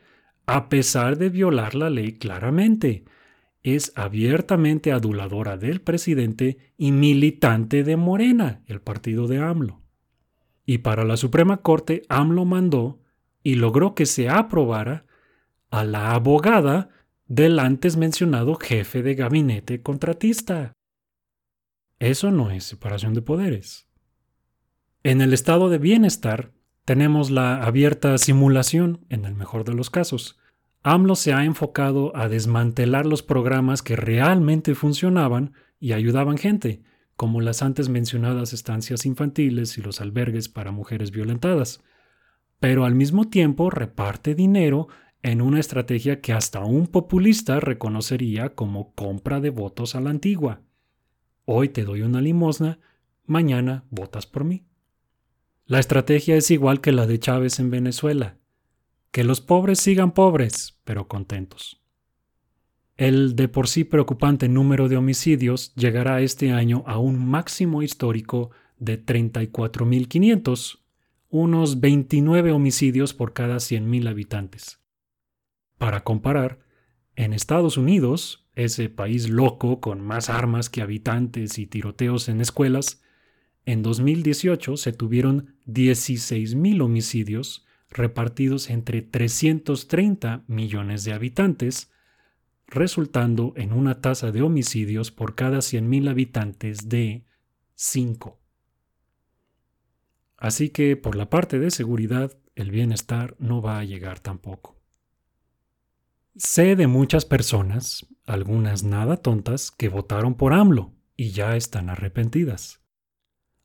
a 0.46 0.68
pesar 0.68 1.18
de 1.18 1.28
violar 1.28 1.74
la 1.74 1.90
ley 1.90 2.12
claramente. 2.12 3.04
Es 3.62 3.92
abiertamente 3.94 4.92
aduladora 4.92 5.56
del 5.56 5.80
presidente 5.80 6.58
y 6.76 6.92
militante 6.92 7.82
de 7.82 7.96
Morena, 7.96 8.62
el 8.66 8.80
partido 8.80 9.26
de 9.26 9.38
AMLO. 9.38 9.80
Y 10.66 10.78
para 10.78 11.04
la 11.04 11.16
Suprema 11.16 11.58
Corte, 11.58 12.02
AMLO 12.08 12.44
mandó 12.44 13.00
y 13.42 13.54
logró 13.54 13.94
que 13.94 14.06
se 14.06 14.28
aprobara 14.28 15.06
a 15.70 15.84
la 15.84 16.12
abogada 16.12 16.90
del 17.26 17.58
antes 17.58 17.96
mencionado 17.96 18.54
jefe 18.54 19.02
de 19.02 19.14
gabinete 19.14 19.82
contratista. 19.82 20.72
Eso 21.98 22.30
no 22.30 22.50
es 22.50 22.64
separación 22.64 23.14
de 23.14 23.22
poderes. 23.22 23.88
En 25.02 25.20
el 25.20 25.32
estado 25.32 25.68
de 25.68 25.78
bienestar 25.78 26.52
tenemos 26.84 27.30
la 27.30 27.62
abierta 27.62 28.16
simulación, 28.18 29.06
en 29.08 29.24
el 29.24 29.34
mejor 29.34 29.64
de 29.64 29.74
los 29.74 29.90
casos. 29.90 30.38
AMLO 30.82 31.16
se 31.16 31.32
ha 31.32 31.44
enfocado 31.44 32.14
a 32.14 32.28
desmantelar 32.28 33.06
los 33.06 33.22
programas 33.22 33.82
que 33.82 33.96
realmente 33.96 34.74
funcionaban 34.74 35.54
y 35.80 35.92
ayudaban 35.92 36.36
gente, 36.36 36.82
como 37.16 37.40
las 37.40 37.62
antes 37.62 37.88
mencionadas 37.88 38.52
estancias 38.52 39.06
infantiles 39.06 39.78
y 39.78 39.82
los 39.82 40.02
albergues 40.02 40.50
para 40.50 40.72
mujeres 40.72 41.10
violentadas. 41.10 41.82
Pero 42.60 42.84
al 42.84 42.94
mismo 42.94 43.28
tiempo 43.28 43.70
reparte 43.70 44.34
dinero 44.34 44.88
en 45.22 45.40
una 45.40 45.60
estrategia 45.60 46.20
que 46.20 46.34
hasta 46.34 46.60
un 46.60 46.86
populista 46.86 47.60
reconocería 47.60 48.54
como 48.54 48.92
compra 48.94 49.40
de 49.40 49.48
votos 49.48 49.94
a 49.94 50.02
la 50.02 50.10
antigua. 50.10 50.60
Hoy 51.46 51.70
te 51.70 51.84
doy 51.84 52.02
una 52.02 52.20
limosna, 52.20 52.78
mañana 53.24 53.84
votas 53.90 54.26
por 54.26 54.44
mí. 54.44 54.66
La 55.66 55.78
estrategia 55.78 56.36
es 56.36 56.50
igual 56.50 56.82
que 56.82 56.92
la 56.92 57.06
de 57.06 57.18
Chávez 57.18 57.58
en 57.58 57.70
Venezuela. 57.70 58.36
Que 59.10 59.24
los 59.24 59.40
pobres 59.40 59.78
sigan 59.78 60.12
pobres, 60.12 60.78
pero 60.84 61.08
contentos. 61.08 61.80
El 62.96 63.34
de 63.34 63.48
por 63.48 63.66
sí 63.66 63.84
preocupante 63.84 64.48
número 64.48 64.88
de 64.88 64.96
homicidios 64.96 65.74
llegará 65.74 66.20
este 66.20 66.52
año 66.52 66.84
a 66.86 66.98
un 66.98 67.26
máximo 67.26 67.82
histórico 67.82 68.50
de 68.78 69.04
34.500, 69.04 70.80
unos 71.30 71.80
29 71.80 72.52
homicidios 72.52 73.14
por 73.14 73.32
cada 73.32 73.56
100.000 73.56 74.08
habitantes. 74.08 74.80
Para 75.78 76.04
comparar, 76.04 76.60
en 77.16 77.32
Estados 77.32 77.76
Unidos, 77.76 78.48
ese 78.54 78.90
país 78.90 79.30
loco 79.30 79.80
con 79.80 80.00
más 80.00 80.28
armas 80.28 80.68
que 80.68 80.82
habitantes 80.82 81.58
y 81.58 81.66
tiroteos 81.66 82.28
en 82.28 82.40
escuelas, 82.40 83.02
en 83.66 83.82
2018 83.82 84.76
se 84.76 84.92
tuvieron 84.92 85.56
16.000 85.66 86.82
homicidios 86.82 87.64
repartidos 87.88 88.70
entre 88.70 89.02
330 89.02 90.44
millones 90.46 91.04
de 91.04 91.12
habitantes, 91.12 91.92
resultando 92.66 93.54
en 93.56 93.72
una 93.72 94.00
tasa 94.00 94.32
de 94.32 94.42
homicidios 94.42 95.10
por 95.10 95.34
cada 95.34 95.58
100.000 95.58 96.10
habitantes 96.10 96.88
de 96.88 97.24
5. 97.74 98.40
Así 100.36 100.70
que 100.70 100.96
por 100.96 101.16
la 101.16 101.30
parte 101.30 101.58
de 101.58 101.70
seguridad, 101.70 102.36
el 102.54 102.70
bienestar 102.70 103.36
no 103.38 103.62
va 103.62 103.78
a 103.78 103.84
llegar 103.84 104.20
tampoco. 104.20 104.78
Sé 106.36 106.76
de 106.76 106.88
muchas 106.88 107.24
personas, 107.24 108.06
algunas 108.26 108.82
nada 108.82 109.16
tontas, 109.18 109.70
que 109.70 109.88
votaron 109.88 110.34
por 110.34 110.52
AMLO 110.52 110.92
y 111.16 111.30
ya 111.30 111.56
están 111.56 111.88
arrepentidas. 111.88 112.83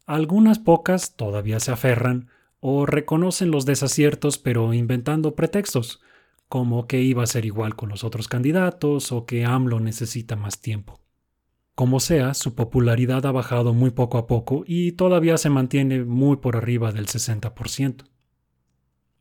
Algunas 0.09 0.57
pocas 0.57 1.15
todavía 1.15 1.59
se 1.59 1.71
aferran 1.71 2.29
o 2.61 2.87
reconocen 2.87 3.51
los 3.51 3.67
desaciertos 3.67 4.39
pero 4.39 4.73
inventando 4.73 5.35
pretextos, 5.35 6.01
como 6.47 6.87
que 6.87 6.99
iba 6.99 7.21
a 7.21 7.27
ser 7.27 7.45
igual 7.45 7.75
con 7.75 7.89
los 7.89 8.03
otros 8.03 8.27
candidatos 8.27 9.11
o 9.11 9.27
que 9.27 9.45
AMLO 9.45 9.79
necesita 9.79 10.35
más 10.35 10.61
tiempo. 10.61 10.99
Como 11.75 11.99
sea, 11.99 12.33
su 12.33 12.55
popularidad 12.55 13.23
ha 13.27 13.31
bajado 13.31 13.75
muy 13.75 13.91
poco 13.91 14.17
a 14.17 14.25
poco 14.25 14.63
y 14.65 14.93
todavía 14.93 15.37
se 15.37 15.51
mantiene 15.51 16.03
muy 16.03 16.37
por 16.37 16.57
arriba 16.57 16.91
del 16.91 17.05
60%. 17.05 18.05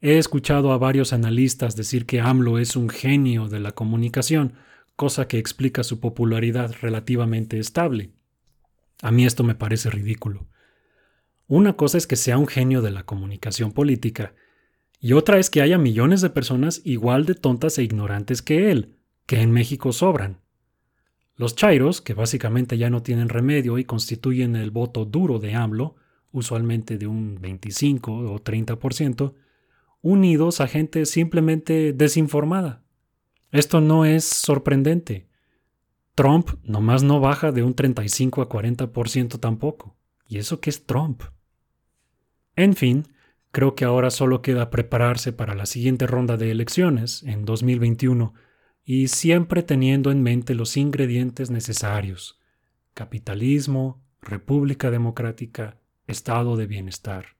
He 0.00 0.16
escuchado 0.16 0.72
a 0.72 0.78
varios 0.78 1.12
analistas 1.12 1.76
decir 1.76 2.06
que 2.06 2.22
AMLO 2.22 2.58
es 2.58 2.76
un 2.76 2.88
genio 2.88 3.48
de 3.48 3.60
la 3.60 3.72
comunicación, 3.72 4.54
cosa 4.96 5.28
que 5.28 5.36
explica 5.36 5.84
su 5.84 6.00
popularidad 6.00 6.74
relativamente 6.80 7.58
estable. 7.58 8.12
A 9.02 9.10
mí 9.10 9.26
esto 9.26 9.44
me 9.44 9.54
parece 9.54 9.90
ridículo. 9.90 10.46
Una 11.48 11.72
cosa 11.72 11.96
es 11.96 12.06
que 12.06 12.16
sea 12.16 12.36
un 12.36 12.46
genio 12.46 12.82
de 12.82 12.90
la 12.90 13.04
comunicación 13.04 13.72
política, 13.72 14.34
y 15.00 15.14
otra 15.14 15.38
es 15.38 15.48
que 15.48 15.62
haya 15.62 15.78
millones 15.78 16.20
de 16.20 16.28
personas 16.28 16.82
igual 16.84 17.24
de 17.24 17.34
tontas 17.34 17.78
e 17.78 17.82
ignorantes 17.82 18.42
que 18.42 18.70
él, 18.70 18.96
que 19.24 19.40
en 19.40 19.50
México 19.50 19.92
sobran. 19.92 20.40
Los 21.36 21.54
chairos, 21.54 22.02
que 22.02 22.12
básicamente 22.12 22.76
ya 22.76 22.90
no 22.90 23.02
tienen 23.02 23.30
remedio 23.30 23.78
y 23.78 23.84
constituyen 23.84 24.56
el 24.56 24.70
voto 24.70 25.06
duro 25.06 25.38
de 25.38 25.54
AMLO, 25.54 25.96
usualmente 26.32 26.98
de 26.98 27.06
un 27.06 27.40
25 27.40 28.12
o 28.12 28.38
30%, 28.40 29.32
unidos 30.02 30.60
a 30.60 30.66
gente 30.66 31.06
simplemente 31.06 31.94
desinformada. 31.94 32.82
Esto 33.52 33.80
no 33.80 34.04
es 34.04 34.24
sorprendente. 34.24 35.28
Trump 36.14 36.50
nomás 36.62 37.04
no 37.04 37.20
baja 37.20 37.52
de 37.52 37.62
un 37.62 37.74
35 37.74 38.42
a 38.42 38.48
40% 38.50 39.40
tampoco. 39.40 39.96
¿Y 40.26 40.36
eso 40.36 40.60
qué 40.60 40.68
es 40.68 40.84
Trump? 40.84 41.22
En 42.58 42.74
fin, 42.74 43.06
creo 43.52 43.76
que 43.76 43.84
ahora 43.84 44.10
solo 44.10 44.42
queda 44.42 44.68
prepararse 44.68 45.32
para 45.32 45.54
la 45.54 45.64
siguiente 45.64 46.08
ronda 46.08 46.36
de 46.36 46.50
elecciones 46.50 47.22
en 47.22 47.44
2021 47.44 48.34
y 48.82 49.06
siempre 49.06 49.62
teniendo 49.62 50.10
en 50.10 50.24
mente 50.24 50.56
los 50.56 50.76
ingredientes 50.76 51.50
necesarios. 51.50 52.40
Capitalismo, 52.94 54.02
República 54.20 54.90
Democrática, 54.90 55.78
Estado 56.08 56.56
de 56.56 56.66
Bienestar. 56.66 57.36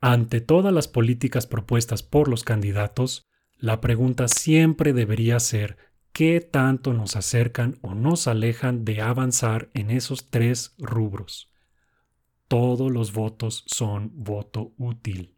Ante 0.00 0.40
todas 0.40 0.74
las 0.74 0.88
políticas 0.88 1.46
propuestas 1.46 2.02
por 2.02 2.26
los 2.26 2.42
candidatos, 2.42 3.28
la 3.58 3.80
pregunta 3.80 4.26
siempre 4.26 4.92
debería 4.92 5.38
ser 5.38 5.76
qué 6.12 6.40
tanto 6.40 6.94
nos 6.94 7.14
acercan 7.14 7.78
o 7.80 7.94
nos 7.94 8.26
alejan 8.26 8.84
de 8.84 9.02
avanzar 9.02 9.70
en 9.74 9.92
esos 9.92 10.30
tres 10.30 10.74
rubros. 10.78 11.47
Todos 12.48 12.90
los 12.90 13.12
votos 13.12 13.64
son 13.66 14.10
voto 14.14 14.72
útil. 14.78 15.34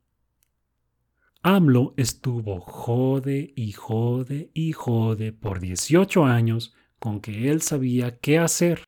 AMLO 1.42 1.94
estuvo 1.96 2.60
jode 2.60 3.52
y 3.56 3.72
jode 3.72 4.50
y 4.54 4.72
jode 4.72 5.32
por 5.32 5.58
18 5.58 6.24
años 6.24 6.72
con 7.00 7.20
que 7.20 7.50
él 7.50 7.62
sabía 7.62 8.18
qué 8.18 8.38
hacer. 8.38 8.84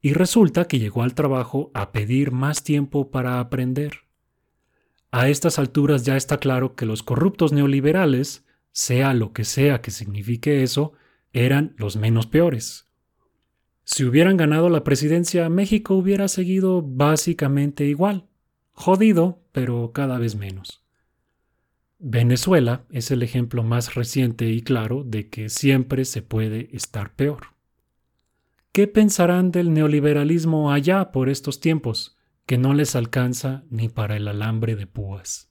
Y 0.00 0.14
resulta 0.14 0.66
que 0.66 0.78
llegó 0.78 1.02
al 1.02 1.14
trabajo 1.14 1.70
a 1.74 1.92
pedir 1.92 2.30
más 2.30 2.64
tiempo 2.64 3.10
para 3.10 3.40
aprender. 3.40 4.04
A 5.10 5.28
estas 5.28 5.58
alturas 5.58 6.04
ya 6.04 6.16
está 6.16 6.38
claro 6.38 6.74
que 6.74 6.86
los 6.86 7.02
corruptos 7.02 7.52
neoliberales, 7.52 8.46
sea 8.72 9.12
lo 9.12 9.32
que 9.32 9.44
sea 9.44 9.82
que 9.82 9.90
signifique 9.90 10.62
eso, 10.62 10.94
eran 11.32 11.74
los 11.76 11.96
menos 11.96 12.26
peores. 12.26 12.83
Si 13.84 14.04
hubieran 14.04 14.36
ganado 14.36 14.68
la 14.68 14.84
presidencia, 14.84 15.48
México 15.48 15.94
hubiera 15.94 16.28
seguido 16.28 16.82
básicamente 16.82 17.84
igual. 17.84 18.26
Jodido, 18.72 19.42
pero 19.52 19.92
cada 19.92 20.18
vez 20.18 20.34
menos. 20.34 20.82
Venezuela 21.98 22.84
es 22.90 23.10
el 23.10 23.22
ejemplo 23.22 23.62
más 23.62 23.94
reciente 23.94 24.50
y 24.50 24.62
claro 24.62 25.04
de 25.04 25.28
que 25.28 25.48
siempre 25.48 26.04
se 26.04 26.22
puede 26.22 26.68
estar 26.76 27.14
peor. 27.14 27.54
¿Qué 28.72 28.88
pensarán 28.88 29.52
del 29.52 29.72
neoliberalismo 29.72 30.72
allá 30.72 31.12
por 31.12 31.28
estos 31.28 31.60
tiempos? 31.60 32.14
que 32.46 32.58
no 32.58 32.74
les 32.74 32.94
alcanza 32.94 33.64
ni 33.70 33.88
para 33.88 34.16
el 34.16 34.28
alambre 34.28 34.76
de 34.76 34.86
púas. 34.86 35.50